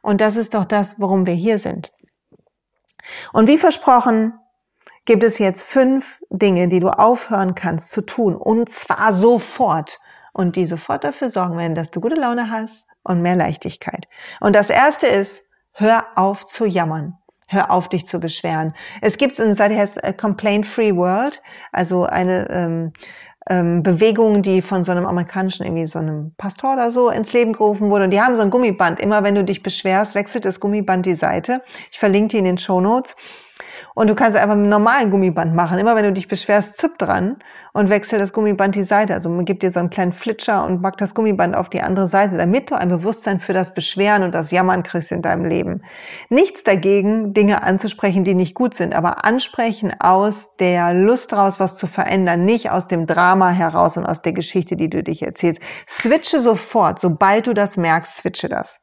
Und 0.00 0.20
das 0.20 0.36
ist 0.36 0.54
doch 0.54 0.64
das, 0.64 0.98
worum 0.98 1.26
wir 1.26 1.34
hier 1.34 1.58
sind. 1.58 1.92
Und 3.32 3.48
wie 3.48 3.58
versprochen, 3.58 4.38
gibt 5.04 5.22
es 5.22 5.38
jetzt 5.38 5.62
fünf 5.62 6.20
Dinge, 6.30 6.68
die 6.68 6.80
du 6.80 6.88
aufhören 6.88 7.54
kannst 7.54 7.90
zu 7.90 8.00
tun. 8.00 8.34
Und 8.34 8.70
zwar 8.70 9.12
sofort. 9.12 10.00
Und 10.32 10.56
die 10.56 10.64
sofort 10.64 11.04
dafür 11.04 11.30
sorgen 11.30 11.58
werden, 11.58 11.76
dass 11.76 11.90
du 11.90 12.00
gute 12.00 12.16
Laune 12.16 12.50
hast 12.50 12.86
und 13.04 13.22
mehr 13.22 13.36
Leichtigkeit. 13.36 14.08
Und 14.40 14.56
das 14.56 14.70
erste 14.70 15.06
ist, 15.06 15.46
hör 15.72 16.04
auf 16.16 16.44
zu 16.46 16.64
jammern. 16.64 17.18
Hör 17.46 17.70
auf, 17.70 17.88
dich 17.88 18.06
zu 18.06 18.18
beschweren. 18.20 18.74
Es 19.02 19.18
gibt 19.18 19.38
die 19.38 19.42
heißt 19.42 20.02
äh, 20.02 20.14
Complaint 20.14 20.66
Free 20.66 20.96
World, 20.96 21.42
also 21.72 22.04
eine 22.04 22.50
ähm, 22.50 22.92
ähm, 23.48 23.82
Bewegung, 23.82 24.40
die 24.40 24.62
von 24.62 24.84
so 24.84 24.92
einem 24.92 25.06
amerikanischen, 25.06 25.64
irgendwie 25.64 25.86
so 25.86 25.98
einem 25.98 26.32
Pastor 26.38 26.72
oder 26.72 26.90
so 26.90 27.10
ins 27.10 27.32
Leben 27.32 27.52
gerufen 27.52 27.90
wurde. 27.90 28.04
Und 28.04 28.10
die 28.10 28.20
haben 28.20 28.34
so 28.34 28.42
ein 28.42 28.50
Gummiband. 28.50 29.00
Immer 29.00 29.22
wenn 29.22 29.34
du 29.34 29.44
dich 29.44 29.62
beschwerst, 29.62 30.14
wechselt 30.14 30.46
das 30.46 30.58
Gummiband 30.58 31.04
die 31.04 31.14
Seite. 31.14 31.62
Ich 31.90 31.98
verlinke 31.98 32.28
die 32.28 32.38
in 32.38 32.44
den 32.46 32.58
Show 32.58 32.80
Notes. 32.80 33.14
Und 33.94 34.10
du 34.10 34.16
kannst 34.16 34.36
einfach 34.36 34.56
mit 34.56 34.62
einem 34.62 34.70
normalen 34.70 35.10
Gummiband 35.10 35.54
machen. 35.54 35.78
Immer 35.78 35.94
wenn 35.94 36.04
du 36.04 36.12
dich 36.12 36.26
beschwerst, 36.26 36.78
zipp 36.78 36.98
dran 36.98 37.36
und 37.72 37.90
wechsel 37.90 38.18
das 38.18 38.32
Gummiband 38.32 38.74
die 38.74 38.82
Seite. 38.82 39.14
Also 39.14 39.28
man 39.28 39.44
gibt 39.44 39.62
dir 39.62 39.70
so 39.70 39.78
einen 39.78 39.90
kleinen 39.90 40.10
Flitscher 40.10 40.64
und 40.64 40.82
packt 40.82 41.00
das 41.00 41.14
Gummiband 41.14 41.54
auf 41.54 41.68
die 41.68 41.80
andere 41.80 42.08
Seite, 42.08 42.36
damit 42.36 42.72
du 42.72 42.74
ein 42.74 42.88
Bewusstsein 42.88 43.38
für 43.38 43.52
das 43.52 43.72
Beschweren 43.72 44.24
und 44.24 44.34
das 44.34 44.50
Jammern 44.50 44.82
kriegst 44.82 45.12
in 45.12 45.22
deinem 45.22 45.44
Leben. 45.44 45.82
Nichts 46.28 46.64
dagegen, 46.64 47.34
Dinge 47.34 47.62
anzusprechen, 47.62 48.24
die 48.24 48.34
nicht 48.34 48.54
gut 48.54 48.74
sind, 48.74 48.96
aber 48.96 49.24
ansprechen 49.24 49.92
aus 50.00 50.56
der 50.56 50.92
Lust 50.92 51.32
raus, 51.32 51.60
was 51.60 51.76
zu 51.76 51.86
verändern, 51.86 52.44
nicht 52.44 52.72
aus 52.72 52.88
dem 52.88 53.06
Drama 53.06 53.50
heraus 53.50 53.96
und 53.96 54.06
aus 54.06 54.22
der 54.22 54.32
Geschichte, 54.32 54.74
die 54.74 54.90
du 54.90 55.04
dich 55.04 55.22
erzählst. 55.22 55.62
Switche 55.88 56.40
sofort, 56.40 56.98
sobald 56.98 57.46
du 57.46 57.54
das 57.54 57.76
merkst, 57.76 58.16
switche 58.16 58.48
das. 58.48 58.82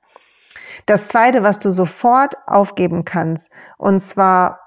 Das 0.86 1.10
zweite, 1.10 1.44
was 1.44 1.60
du 1.60 1.72
sofort 1.72 2.36
aufgeben 2.48 3.04
kannst, 3.04 3.52
und 3.78 4.00
zwar 4.00 4.61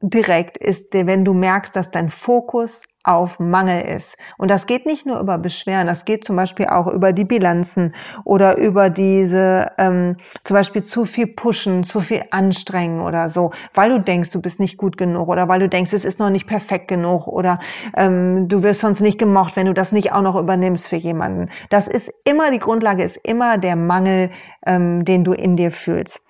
direkt 0.00 0.56
ist, 0.58 0.92
wenn 0.92 1.24
du 1.24 1.32
merkst, 1.32 1.74
dass 1.74 1.90
dein 1.90 2.10
Fokus 2.10 2.82
auf 3.06 3.38
Mangel 3.38 3.82
ist. 3.82 4.16
Und 4.36 4.50
das 4.50 4.66
geht 4.66 4.84
nicht 4.84 5.06
nur 5.06 5.20
über 5.20 5.38
Beschweren, 5.38 5.86
das 5.86 6.04
geht 6.04 6.24
zum 6.24 6.34
Beispiel 6.34 6.66
auch 6.66 6.88
über 6.88 7.12
die 7.12 7.24
Bilanzen 7.24 7.94
oder 8.24 8.58
über 8.58 8.90
diese 8.90 9.68
ähm, 9.78 10.16
zum 10.42 10.56
Beispiel 10.56 10.82
zu 10.82 11.04
viel 11.04 11.28
pushen, 11.28 11.84
zu 11.84 12.00
viel 12.00 12.24
anstrengen 12.32 13.00
oder 13.00 13.28
so, 13.28 13.52
weil 13.74 13.90
du 13.90 14.00
denkst, 14.00 14.32
du 14.32 14.42
bist 14.42 14.58
nicht 14.58 14.76
gut 14.76 14.96
genug 14.96 15.28
oder 15.28 15.48
weil 15.48 15.60
du 15.60 15.68
denkst, 15.68 15.92
es 15.92 16.04
ist 16.04 16.18
noch 16.18 16.30
nicht 16.30 16.48
perfekt 16.48 16.88
genug 16.88 17.28
oder 17.28 17.60
ähm, 17.96 18.48
du 18.48 18.64
wirst 18.64 18.80
sonst 18.80 19.00
nicht 19.00 19.18
gemocht, 19.18 19.54
wenn 19.54 19.66
du 19.66 19.72
das 19.72 19.92
nicht 19.92 20.12
auch 20.12 20.22
noch 20.22 20.34
übernimmst 20.34 20.88
für 20.88 20.96
jemanden. 20.96 21.48
Das 21.70 21.86
ist 21.86 22.12
immer, 22.24 22.50
die 22.50 22.58
Grundlage 22.58 23.04
ist 23.04 23.18
immer 23.18 23.56
der 23.56 23.76
Mangel, 23.76 24.30
ähm, 24.66 25.04
den 25.04 25.22
du 25.22 25.32
in 25.32 25.56
dir 25.56 25.70
fühlst. 25.70 26.22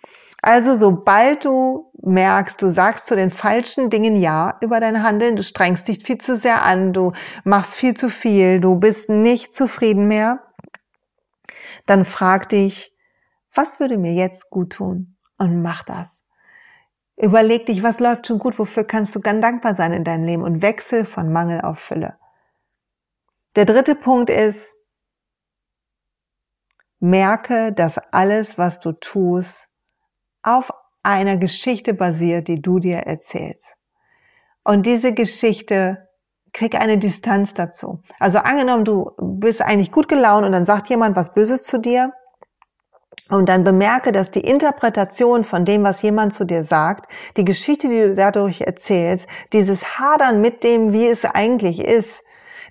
Also 0.47 0.77
sobald 0.77 1.45
du 1.45 1.91
merkst, 2.03 2.63
du 2.63 2.71
sagst 2.71 3.07
zu 3.07 3.17
den 3.17 3.33
falschen 3.33 3.91
Dingen 3.91 4.15
Ja 4.15 4.57
über 4.61 4.79
dein 4.79 5.03
Handeln, 5.03 5.35
du 5.35 5.43
strengst 5.43 5.89
dich 5.89 6.05
viel 6.05 6.19
zu 6.19 6.37
sehr 6.37 6.63
an, 6.63 6.93
du 6.93 7.11
machst 7.43 7.75
viel 7.75 7.95
zu 7.95 8.09
viel, 8.09 8.61
du 8.61 8.77
bist 8.77 9.11
nicht 9.11 9.57
zufrieden 9.57 10.07
mehr, 10.07 10.47
dann 11.87 12.05
frag 12.05 12.49
dich, 12.49 12.95
was 13.55 13.81
würde 13.81 13.99
mir 13.99 14.15
jetzt 14.15 14.49
gut 14.49 14.75
tun? 14.75 15.17
Und 15.37 15.63
mach 15.63 15.83
das. 15.83 16.25
Überleg 17.17 17.67
dich, 17.67 17.83
was 17.83 17.99
läuft 17.99 18.29
schon 18.29 18.39
gut, 18.39 18.57
wofür 18.61 18.85
kannst 18.85 19.17
du 19.17 19.21
ganz 19.21 19.43
dankbar 19.43 19.75
sein 19.75 19.93
in 19.93 20.05
deinem 20.05 20.23
Leben 20.23 20.45
und 20.45 20.63
wechsel 20.63 21.05
von 21.05 21.33
Mangel 21.33 21.61
auf 21.61 21.81
Fülle. 21.81 22.19
Der 23.57 23.65
dritte 23.65 23.97
Punkt 23.97 24.31
ist, 24.31 24.77
merke, 27.01 27.73
dass 27.73 27.99
alles, 27.99 28.59
was 28.59 28.79
du 28.79 28.93
tust, 28.93 29.71
auf 30.47 30.71
einer 31.03 31.37
Geschichte 31.37 31.95
basiert, 31.95 32.49
die 32.49 32.63
du 32.63 32.79
dir 32.79 32.99
erzählst. 32.99 33.77
Und 34.65 34.87
diese 34.87 35.13
Geschichte 35.13 36.09
krieg 36.53 36.75
eine 36.75 36.99
Distanz 36.99 37.55
dazu. 37.55 38.03
Also 38.19 38.39
angenommen, 38.39 38.85
du 38.85 39.13
bist 39.21 39.61
eigentlich 39.61 39.93
gut 39.93 40.09
gelaunt 40.09 40.47
und 40.47 40.53
dann 40.53 40.65
sagt 40.65 40.89
jemand 40.89 41.15
was 41.15 41.33
Böses 41.33 41.65
zu 41.65 41.79
dir 41.79 42.13
und 43.29 43.49
dann 43.49 43.65
bemerke, 43.65 44.13
dass 44.13 44.31
die 44.31 44.41
Interpretation 44.41 45.45
von 45.45 45.65
dem, 45.65 45.85
was 45.85 46.03
jemand 46.03 46.33
zu 46.33 46.45
dir 46.45 46.65
sagt, 46.65 47.11
die 47.37 47.45
Geschichte, 47.45 47.89
die 47.89 48.01
du 48.01 48.15
dadurch 48.15 48.63
erzählst, 48.63 49.29
dieses 49.53 49.99
Hadern 49.99 50.41
mit 50.41 50.65
dem, 50.65 50.93
wie 50.93 51.07
es 51.07 51.25
eigentlich 51.25 51.81
ist, 51.81 52.25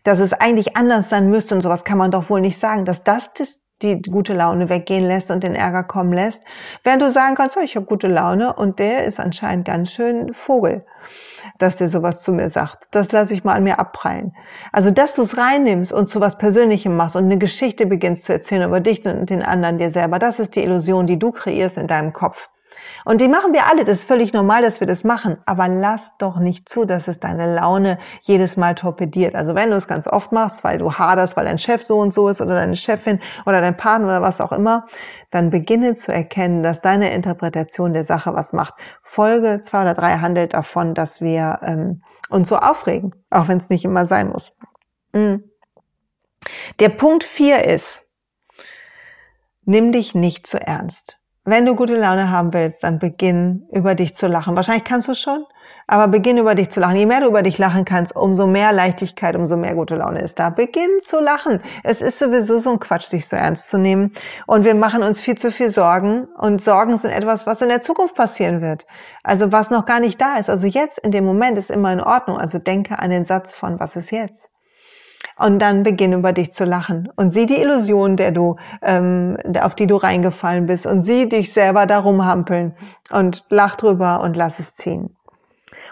dass 0.03 0.19
es 0.19 0.33
eigentlich 0.33 0.77
anders 0.77 1.09
sein 1.09 1.29
müsste 1.29 1.55
und 1.55 1.61
sowas 1.61 1.83
kann 1.83 1.97
man 1.97 2.11
doch 2.11 2.29
wohl 2.29 2.41
nicht 2.41 2.57
sagen, 2.57 2.85
dass 2.85 3.03
das 3.03 3.33
die 3.81 4.01
gute 4.01 4.33
Laune 4.33 4.69
weggehen 4.69 5.05
lässt 5.05 5.31
und 5.31 5.43
den 5.43 5.55
Ärger 5.55 5.83
kommen 5.83 6.13
lässt, 6.13 6.43
während 6.83 7.01
du 7.01 7.11
sagen 7.11 7.35
kannst, 7.35 7.57
oh, 7.57 7.61
ich 7.63 7.75
habe 7.75 7.85
gute 7.85 8.07
Laune 8.07 8.53
und 8.53 8.79
der 8.79 9.03
ist 9.03 9.19
anscheinend 9.19 9.65
ganz 9.65 9.91
schön 9.91 10.33
Vogel, 10.33 10.85
dass 11.59 11.77
der 11.77 11.89
sowas 11.89 12.21
zu 12.21 12.31
mir 12.31 12.49
sagt. 12.49 12.87
Das 12.91 13.11
lasse 13.11 13.33
ich 13.33 13.43
mal 13.43 13.53
an 13.53 13.63
mir 13.63 13.79
abprallen. 13.79 14.33
Also, 14.71 14.91
dass 14.91 15.15
du 15.15 15.23
es 15.23 15.37
reinnimmst 15.37 15.91
und 15.91 16.07
zu 16.07 16.21
was 16.21 16.37
Persönlichem 16.37 16.95
machst 16.95 17.15
und 17.15 17.25
eine 17.25 17.37
Geschichte 17.37 17.85
beginnst 17.85 18.25
zu 18.25 18.33
erzählen 18.33 18.63
über 18.63 18.79
dich 18.79 19.05
und 19.05 19.29
den 19.29 19.43
anderen 19.43 19.77
dir 19.77 19.91
selber, 19.91 20.19
das 20.19 20.39
ist 20.39 20.55
die 20.55 20.63
Illusion, 20.63 21.05
die 21.05 21.19
du 21.19 21.31
kreierst 21.31 21.77
in 21.77 21.87
deinem 21.87 22.13
Kopf. 22.13 22.49
Und 23.05 23.21
die 23.21 23.27
machen 23.27 23.53
wir 23.53 23.67
alle, 23.67 23.83
das 23.83 23.99
ist 23.99 24.07
völlig 24.07 24.33
normal, 24.33 24.61
dass 24.61 24.79
wir 24.79 24.87
das 24.87 25.03
machen. 25.03 25.37
Aber 25.45 25.67
lass 25.67 26.17
doch 26.17 26.37
nicht 26.37 26.67
zu, 26.67 26.85
dass 26.85 27.07
es 27.07 27.19
deine 27.19 27.53
Laune 27.55 27.99
jedes 28.21 28.57
Mal 28.57 28.75
torpediert. 28.75 29.35
Also 29.35 29.55
wenn 29.55 29.69
du 29.69 29.77
es 29.77 29.87
ganz 29.87 30.07
oft 30.07 30.31
machst, 30.31 30.63
weil 30.63 30.77
du 30.77 30.93
haderst, 30.93 31.37
weil 31.37 31.45
dein 31.45 31.59
Chef 31.59 31.83
so 31.83 31.99
und 31.99 32.13
so 32.13 32.27
ist 32.29 32.41
oder 32.41 32.55
deine 32.55 32.75
Chefin 32.75 33.19
oder 33.45 33.61
dein 33.61 33.77
Partner 33.77 34.07
oder 34.07 34.21
was 34.21 34.41
auch 34.41 34.51
immer, 34.51 34.87
dann 35.31 35.49
beginne 35.49 35.95
zu 35.95 36.11
erkennen, 36.11 36.63
dass 36.63 36.81
deine 36.81 37.13
Interpretation 37.13 37.93
der 37.93 38.03
Sache 38.03 38.33
was 38.33 38.53
macht. 38.53 38.73
Folge 39.03 39.61
zwei 39.61 39.81
oder 39.81 39.93
drei 39.93 40.17
handelt 40.17 40.53
davon, 40.53 40.93
dass 40.93 41.21
wir 41.21 41.59
ähm, 41.63 42.01
uns 42.29 42.49
so 42.49 42.57
aufregen, 42.57 43.13
auch 43.29 43.47
wenn 43.47 43.57
es 43.57 43.69
nicht 43.69 43.85
immer 43.85 44.07
sein 44.07 44.29
muss. 44.29 44.53
Mhm. 45.13 45.43
Der 46.79 46.89
Punkt 46.89 47.23
vier 47.23 47.65
ist, 47.65 48.01
nimm 49.63 49.91
dich 49.91 50.15
nicht 50.15 50.47
zu 50.47 50.59
ernst. 50.59 51.19
Wenn 51.47 51.67
du 51.67 51.75
gute 51.75 51.95
Laune 51.95 52.31
haben 52.31 52.53
willst, 52.53 52.83
dann 52.83 52.97
beginn 52.97 53.67
über 53.71 53.93
dich 53.93 54.15
zu 54.15 54.25
lachen. 54.25 54.55
Wahrscheinlich 54.55 54.83
kannst 54.83 55.07
du 55.07 55.13
schon, 55.13 55.45
aber 55.85 56.07
beginn 56.07 56.39
über 56.39 56.55
dich 56.55 56.71
zu 56.71 56.79
lachen. 56.79 56.95
Je 56.95 57.05
mehr 57.05 57.19
du 57.19 57.27
über 57.27 57.43
dich 57.43 57.59
lachen 57.59 57.85
kannst, 57.85 58.15
umso 58.15 58.47
mehr 58.47 58.73
Leichtigkeit, 58.73 59.35
umso 59.35 59.55
mehr 59.55 59.75
gute 59.75 59.93
Laune 59.93 60.21
ist 60.21 60.39
da. 60.39 60.49
Beginn 60.49 60.89
zu 61.03 61.19
lachen. 61.19 61.61
Es 61.83 62.01
ist 62.01 62.17
sowieso 62.17 62.57
so 62.57 62.71
ein 62.71 62.79
Quatsch, 62.79 63.03
sich 63.03 63.27
so 63.27 63.35
ernst 63.35 63.69
zu 63.69 63.77
nehmen. 63.77 64.11
Und 64.47 64.65
wir 64.65 64.73
machen 64.73 65.03
uns 65.03 65.21
viel 65.21 65.37
zu 65.37 65.51
viel 65.51 65.69
Sorgen. 65.69 66.25
Und 66.35 66.63
Sorgen 66.63 66.97
sind 66.97 67.11
etwas, 67.11 67.45
was 67.45 67.61
in 67.61 67.69
der 67.69 67.81
Zukunft 67.81 68.15
passieren 68.15 68.61
wird. 68.61 68.87
Also 69.21 69.51
was 69.51 69.69
noch 69.69 69.85
gar 69.85 69.99
nicht 69.99 70.19
da 70.19 70.37
ist. 70.37 70.49
Also 70.49 70.65
jetzt 70.65 70.97
in 70.97 71.11
dem 71.11 71.25
Moment 71.25 71.59
ist 71.59 71.69
immer 71.69 71.93
in 71.93 72.01
Ordnung. 72.01 72.39
Also 72.39 72.57
denke 72.57 72.97
an 72.97 73.11
den 73.11 73.23
Satz 73.23 73.53
von, 73.53 73.79
was 73.79 73.95
ist 73.95 74.09
jetzt? 74.09 74.49
Und 75.37 75.59
dann 75.59 75.83
beginn 75.83 76.13
über 76.13 76.31
dich 76.31 76.53
zu 76.53 76.63
lachen 76.63 77.09
und 77.17 77.31
sieh 77.31 77.45
die 77.45 77.59
Illusion, 77.59 78.15
der 78.15 78.31
du, 78.31 78.55
ähm, 78.81 79.37
auf 79.59 79.75
die 79.75 79.85
du 79.85 79.97
reingefallen 79.97 80.65
bist 80.65 80.85
und 80.85 81.01
sieh 81.01 81.27
dich 81.27 81.51
selber 81.51 81.85
darum 81.85 82.25
hampeln 82.25 82.73
und 83.11 83.43
lach 83.49 83.75
drüber 83.75 84.21
und 84.21 84.37
lass 84.37 84.59
es 84.59 84.75
ziehen. 84.75 85.15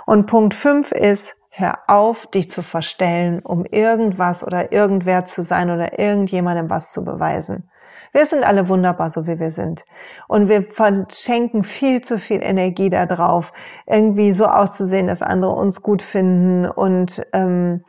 Und 0.06 0.27
Punkt 0.27 0.53
fünf 0.53 0.91
ist, 0.93 1.36
hör 1.49 1.79
auf, 1.88 2.25
dich 2.27 2.49
zu 2.49 2.63
verstellen, 2.63 3.39
um 3.39 3.65
irgendwas 3.65 4.45
oder 4.45 4.71
irgendwer 4.71 5.25
zu 5.25 5.43
sein 5.43 5.69
oder 5.69 5.99
irgendjemandem 5.99 6.69
was 6.69 6.91
zu 6.91 7.03
beweisen. 7.03 7.69
Wir 8.12 8.27
sind 8.27 8.43
alle 8.43 8.69
wunderbar, 8.69 9.10
so 9.10 9.25
wie 9.25 9.39
wir 9.39 9.49
sind. 9.51 9.86
Und 10.27 10.47
wir 10.47 10.62
verschenken 10.62 11.63
viel 11.63 12.01
zu 12.01 12.19
viel 12.19 12.41
Energie 12.43 12.91
darauf, 12.91 13.53
irgendwie 13.88 14.34
so 14.34 14.45
auszusehen, 14.45 15.08
dass 15.08 15.23
andere 15.23 15.51
uns 15.51 15.82
gut 15.82 16.03
finden 16.03 16.67
und 16.67 17.25
ähm, 17.34 17.84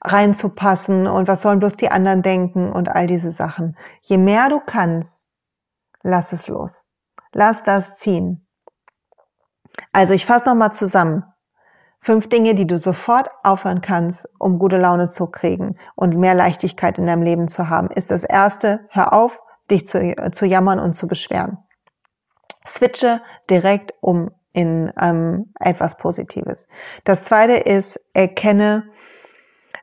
reinzupassen 0.00 1.06
und 1.06 1.28
was 1.28 1.42
sollen 1.42 1.58
bloß 1.58 1.76
die 1.76 1.90
anderen 1.90 2.22
denken 2.22 2.72
und 2.72 2.88
all 2.88 3.06
diese 3.06 3.30
Sachen. 3.30 3.76
Je 4.02 4.18
mehr 4.18 4.48
du 4.48 4.60
kannst, 4.60 5.26
lass 6.02 6.32
es 6.32 6.48
los. 6.48 6.86
Lass 7.32 7.62
das 7.62 7.98
ziehen. 7.98 8.46
Also 9.92 10.14
ich 10.14 10.26
fasse 10.26 10.46
nochmal 10.46 10.72
zusammen. 10.72 11.24
Fünf 12.00 12.28
Dinge, 12.28 12.54
die 12.54 12.66
du 12.66 12.78
sofort 12.78 13.28
aufhören 13.42 13.80
kannst, 13.80 14.28
um 14.38 14.58
gute 14.58 14.78
Laune 14.78 15.08
zu 15.08 15.26
kriegen 15.26 15.76
und 15.96 16.16
mehr 16.16 16.34
Leichtigkeit 16.34 16.96
in 16.98 17.06
deinem 17.06 17.22
Leben 17.22 17.48
zu 17.48 17.68
haben, 17.68 17.90
ist 17.90 18.10
das 18.12 18.22
erste, 18.22 18.86
hör 18.90 19.12
auf, 19.12 19.42
dich 19.70 19.84
zu, 19.86 19.98
äh, 20.00 20.30
zu 20.30 20.46
jammern 20.46 20.78
und 20.78 20.92
zu 20.92 21.08
beschweren. 21.08 21.58
Switche 22.64 23.20
direkt 23.50 23.92
um 24.00 24.30
in 24.52 24.92
ähm, 25.00 25.52
etwas 25.58 25.96
Positives. 25.96 26.68
Das 27.04 27.24
zweite 27.24 27.54
ist, 27.54 28.00
erkenne, 28.12 28.90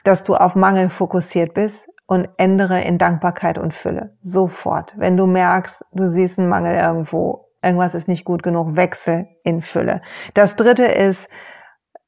dass 0.03 0.23
du 0.23 0.35
auf 0.35 0.55
Mangel 0.55 0.89
fokussiert 0.89 1.53
bist 1.53 1.89
und 2.07 2.29
ändere 2.37 2.81
in 2.81 2.97
Dankbarkeit 2.97 3.57
und 3.57 3.73
Fülle. 3.73 4.15
Sofort. 4.21 4.93
Wenn 4.97 5.17
du 5.17 5.25
merkst, 5.25 5.85
du 5.91 6.07
siehst 6.07 6.39
einen 6.39 6.49
Mangel 6.49 6.75
irgendwo, 6.75 7.49
irgendwas 7.63 7.95
ist 7.95 8.07
nicht 8.07 8.25
gut 8.25 8.43
genug, 8.43 8.75
wechsel 8.75 9.27
in 9.43 9.61
Fülle. 9.61 10.01
Das 10.33 10.55
dritte 10.55 10.85
ist, 10.85 11.29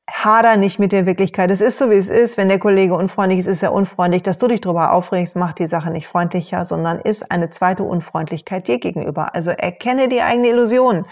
hader 0.09 0.55
nicht 0.55 0.79
mit 0.79 0.91
der 0.91 1.05
Wirklichkeit. 1.05 1.51
Es 1.51 1.61
ist 1.61 1.77
so, 1.77 1.89
wie 1.91 1.95
es 1.95 2.09
ist. 2.09 2.37
Wenn 2.37 2.49
der 2.49 2.59
Kollege 2.59 2.95
unfreundlich 2.95 3.39
ist, 3.39 3.47
ist 3.47 3.63
er 3.63 3.73
unfreundlich. 3.73 4.23
Dass 4.23 4.37
du 4.37 4.47
dich 4.47 4.61
darüber 4.61 4.93
aufregst, 4.93 5.35
macht 5.35 5.59
die 5.59 5.67
Sache 5.67 5.91
nicht 5.91 6.07
freundlicher, 6.07 6.65
sondern 6.65 6.99
ist 6.99 7.31
eine 7.31 7.49
zweite 7.49 7.83
Unfreundlichkeit 7.83 8.67
dir 8.67 8.79
gegenüber. 8.79 9.35
Also 9.35 9.51
erkenne 9.51 10.07
die 10.07 10.21
eigene 10.21 10.49
Illusion. 10.49 11.05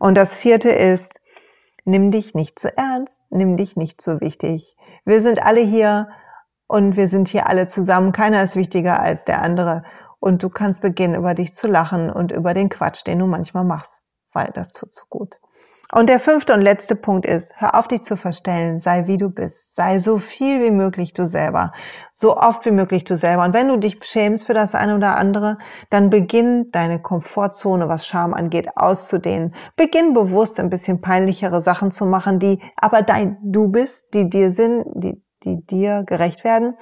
Und 0.00 0.16
das 0.16 0.36
vierte 0.36 0.70
ist, 0.70 1.20
nimm 1.84 2.10
dich 2.10 2.34
nicht 2.34 2.58
zu 2.58 2.76
ernst, 2.76 3.22
nimm 3.30 3.56
dich 3.56 3.76
nicht 3.76 4.00
zu 4.00 4.20
wichtig. 4.20 4.76
Wir 5.04 5.20
sind 5.20 5.44
alle 5.44 5.60
hier 5.60 6.08
und 6.66 6.96
wir 6.96 7.08
sind 7.08 7.28
hier 7.28 7.48
alle 7.48 7.66
zusammen. 7.68 8.12
Keiner 8.12 8.42
ist 8.42 8.56
wichtiger 8.56 9.00
als 9.00 9.24
der 9.24 9.42
andere. 9.42 9.82
Und 10.18 10.42
du 10.42 10.48
kannst 10.48 10.80
beginnen, 10.80 11.14
über 11.14 11.34
dich 11.34 11.54
zu 11.54 11.66
lachen 11.66 12.10
und 12.10 12.32
über 12.32 12.54
den 12.54 12.70
Quatsch, 12.70 13.06
den 13.06 13.18
du 13.18 13.26
manchmal 13.26 13.64
machst, 13.64 14.02
weil 14.32 14.50
das 14.54 14.72
tut 14.72 14.94
so 14.94 15.04
gut. 15.10 15.40
Und 15.94 16.08
der 16.08 16.18
fünfte 16.18 16.52
und 16.54 16.60
letzte 16.60 16.96
Punkt 16.96 17.24
ist, 17.24 17.54
hör 17.58 17.76
auf 17.76 17.86
dich 17.86 18.02
zu 18.02 18.16
verstellen, 18.16 18.80
sei 18.80 19.06
wie 19.06 19.16
du 19.16 19.30
bist, 19.30 19.76
sei 19.76 20.00
so 20.00 20.18
viel 20.18 20.60
wie 20.60 20.72
möglich 20.72 21.14
du 21.14 21.28
selber, 21.28 21.72
so 22.12 22.36
oft 22.36 22.66
wie 22.66 22.72
möglich 22.72 23.04
du 23.04 23.16
selber. 23.16 23.44
Und 23.44 23.54
wenn 23.54 23.68
du 23.68 23.76
dich 23.76 24.02
schämst 24.02 24.44
für 24.44 24.54
das 24.54 24.74
eine 24.74 24.96
oder 24.96 25.16
andere, 25.16 25.56
dann 25.90 26.10
beginn 26.10 26.72
deine 26.72 27.00
Komfortzone, 27.00 27.88
was 27.88 28.08
Scham 28.08 28.34
angeht, 28.34 28.76
auszudehnen. 28.76 29.54
Beginn 29.76 30.14
bewusst 30.14 30.58
ein 30.58 30.68
bisschen 30.68 31.00
peinlichere 31.00 31.60
Sachen 31.60 31.92
zu 31.92 32.06
machen, 32.06 32.40
die 32.40 32.60
aber 32.76 33.02
dein 33.02 33.38
Du 33.40 33.68
bist, 33.68 34.14
die 34.14 34.28
dir 34.28 34.50
sind, 34.50 34.84
die, 34.96 35.22
die 35.44 35.64
dir 35.64 36.02
gerecht 36.02 36.42
werden, 36.42 36.76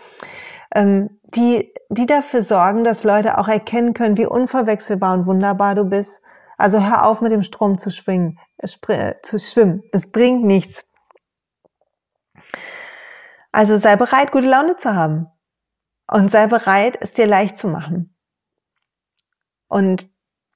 ähm, 0.74 1.18
die, 1.34 1.70
die 1.90 2.06
dafür 2.06 2.42
sorgen, 2.42 2.82
dass 2.82 3.04
Leute 3.04 3.36
auch 3.36 3.48
erkennen 3.48 3.92
können, 3.92 4.16
wie 4.16 4.24
unverwechselbar 4.24 5.12
und 5.12 5.26
wunderbar 5.26 5.74
du 5.74 5.84
bist. 5.84 6.22
Also 6.62 6.80
hör 6.80 7.06
auf 7.06 7.20
mit 7.20 7.32
dem 7.32 7.42
Strom 7.42 7.76
zu 7.76 7.90
schwingen, 7.90 8.38
zu 8.64 9.40
schwimmen. 9.40 9.82
Es 9.90 10.12
bringt 10.12 10.44
nichts. 10.44 10.86
Also 13.50 13.78
sei 13.78 13.96
bereit, 13.96 14.30
gute 14.30 14.46
Laune 14.46 14.76
zu 14.76 14.94
haben. 14.94 15.26
Und 16.06 16.30
sei 16.30 16.46
bereit, 16.46 16.96
es 17.00 17.14
dir 17.14 17.26
leicht 17.26 17.56
zu 17.56 17.66
machen. 17.66 18.16
Und 19.66 20.08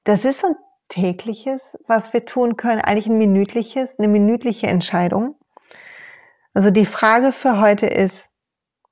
das 0.05 0.25
ist 0.25 0.43
so 0.43 0.47
ein 0.47 0.57
tägliches, 0.87 1.77
was 1.89 2.13
wir 2.13 2.25
tun 2.25 2.57
können, 2.57 2.81
eigentlich 2.81 3.09
ein 3.09 3.19
minütliches, 3.19 3.99
eine 3.99 4.07
minütliche 4.07 4.69
Entscheidung. 4.69 5.37
Also 6.55 6.71
die 6.71 6.87
Frage 6.87 7.33
für 7.33 7.59
heute 7.59 7.89
ist, 7.89 8.31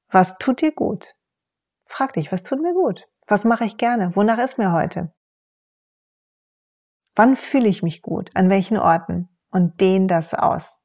was 0.08 0.36
tut 0.38 0.62
dir 0.62 0.72
gut? 0.72 1.14
Frag 1.86 2.14
dich, 2.14 2.32
was 2.32 2.42
tut 2.42 2.60
mir 2.60 2.74
gut? 2.74 3.06
Was 3.28 3.44
mache 3.44 3.66
ich 3.66 3.76
gerne? 3.76 4.16
Wonach 4.16 4.38
ist 4.38 4.58
mir 4.58 4.72
heute? 4.72 5.14
Wann 7.16 7.36
fühle 7.36 7.68
ich 7.68 7.82
mich 7.82 8.02
gut? 8.02 8.30
An 8.34 8.50
welchen 8.50 8.76
Orten? 8.76 9.28
Und 9.50 9.80
dehn 9.80 10.08
das 10.08 10.34
aus. 10.34 10.80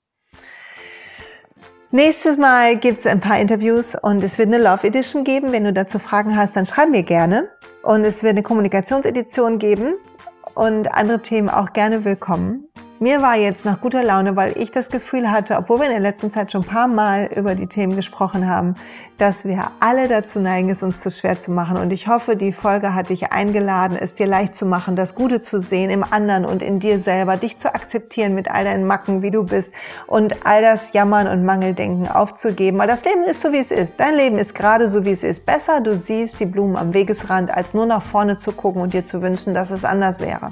Nächstes 1.89 2.37
Mal 2.37 2.77
gibt's 2.77 3.07
ein 3.07 3.19
paar 3.19 3.39
Interviews 3.39 3.95
und 3.95 4.21
es 4.23 4.37
wird 4.37 4.49
eine 4.49 4.59
Love 4.59 4.85
Edition 4.85 5.23
geben. 5.23 5.51
Wenn 5.51 5.63
du 5.63 5.73
dazu 5.73 5.97
Fragen 5.97 6.37
hast, 6.37 6.55
dann 6.55 6.67
schreib 6.67 6.89
mir 6.89 7.01
gerne. 7.01 7.49
Und 7.81 8.05
es 8.05 8.21
wird 8.21 8.33
eine 8.33 8.43
Kommunikationsedition 8.43 9.57
geben 9.57 9.95
und 10.53 10.93
andere 10.93 11.23
Themen 11.23 11.49
auch 11.49 11.73
gerne 11.73 12.05
willkommen. 12.05 12.67
Mir 13.01 13.21
war 13.21 13.37
jetzt 13.37 13.63
nach 13.63 13.79
guter 13.79 14.03
Laune, 14.03 14.35
weil 14.35 14.57
ich 14.57 14.71
das 14.71 14.89
Gefühl 14.89 15.31
hatte, 15.31 15.55
obwohl 15.55 15.79
wir 15.79 15.85
in 15.85 15.93
der 15.93 16.01
letzten 16.01 16.31
Zeit 16.31 16.51
schon 16.51 16.63
ein 16.63 16.67
paar 16.67 16.89
Mal 16.89 17.29
über 17.33 17.55
die 17.55 17.67
Themen 17.67 17.95
gesprochen 17.95 18.45
haben, 18.45 18.75
dass 19.17 19.45
wir 19.45 19.71
alle 19.79 20.09
dazu 20.09 20.41
neigen, 20.41 20.69
es 20.69 20.83
uns 20.83 20.99
zu 20.99 21.09
schwer 21.09 21.39
zu 21.39 21.49
machen. 21.51 21.77
Und 21.77 21.93
ich 21.93 22.09
hoffe, 22.09 22.35
die 22.35 22.51
Folge 22.51 22.93
hat 22.93 23.07
dich 23.09 23.31
eingeladen, 23.31 23.97
es 23.97 24.15
dir 24.15 24.27
leicht 24.27 24.53
zu 24.53 24.65
machen, 24.65 24.97
das 24.97 25.15
Gute 25.15 25.39
zu 25.39 25.61
sehen 25.61 25.89
im 25.89 26.03
anderen 26.03 26.43
und 26.43 26.61
in 26.61 26.81
dir 26.81 26.99
selber, 26.99 27.37
dich 27.37 27.57
zu 27.57 27.73
akzeptieren 27.73 28.35
mit 28.35 28.51
all 28.51 28.65
deinen 28.65 28.85
Macken, 28.85 29.21
wie 29.21 29.31
du 29.31 29.45
bist 29.45 29.73
und 30.05 30.45
all 30.45 30.61
das 30.61 30.91
Jammern 30.91 31.27
und 31.27 31.45
Mangeldenken 31.45 32.09
aufzugeben. 32.09 32.79
Weil 32.79 32.89
das 32.89 33.05
Leben 33.05 33.23
ist 33.23 33.39
so, 33.39 33.53
wie 33.53 33.59
es 33.59 33.71
ist. 33.71 33.97
Dein 33.97 34.15
Leben 34.15 34.37
ist 34.37 34.55
gerade 34.55 34.89
so, 34.89 35.05
wie 35.05 35.11
es 35.11 35.23
ist. 35.23 35.45
Besser, 35.45 35.79
du 35.79 35.97
siehst 35.97 36.41
die 36.41 36.45
Blumen 36.45 36.75
am 36.75 36.93
Wegesrand, 36.93 37.49
als 37.49 37.73
nur 37.73 37.85
nach 37.85 38.01
vorne 38.01 38.37
zu 38.37 38.51
gucken 38.51 38.81
und 38.81 38.91
dir 38.91 39.05
zu 39.05 39.21
wünschen, 39.21 39.53
dass 39.53 39.71
es 39.71 39.85
anders 39.85 40.19
wäre. 40.19 40.51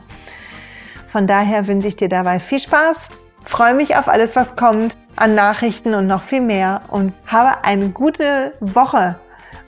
Von 1.09 1.27
daher 1.27 1.67
wünsche 1.67 1.87
ich 1.87 1.95
dir 1.95 2.09
dabei 2.09 2.39
viel 2.39 2.59
Spaß, 2.59 3.09
freue 3.45 3.73
mich 3.73 3.95
auf 3.95 4.07
alles, 4.07 4.35
was 4.35 4.55
kommt, 4.55 4.97
an 5.15 5.35
Nachrichten 5.35 5.93
und 5.93 6.07
noch 6.07 6.23
viel 6.23 6.41
mehr 6.41 6.81
und 6.89 7.13
habe 7.25 7.63
eine 7.63 7.89
gute 7.89 8.53
Woche, 8.59 9.15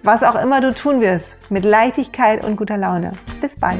was 0.04 0.24
auch 0.24 0.36
immer 0.36 0.62
du 0.62 0.74
tun 0.74 1.02
wirst, 1.02 1.38
mit 1.50 1.64
Leichtigkeit 1.64 2.44
und 2.44 2.56
guter 2.56 2.78
Laune. 2.78 3.14
Bis 3.42 3.60
bald. 3.60 3.80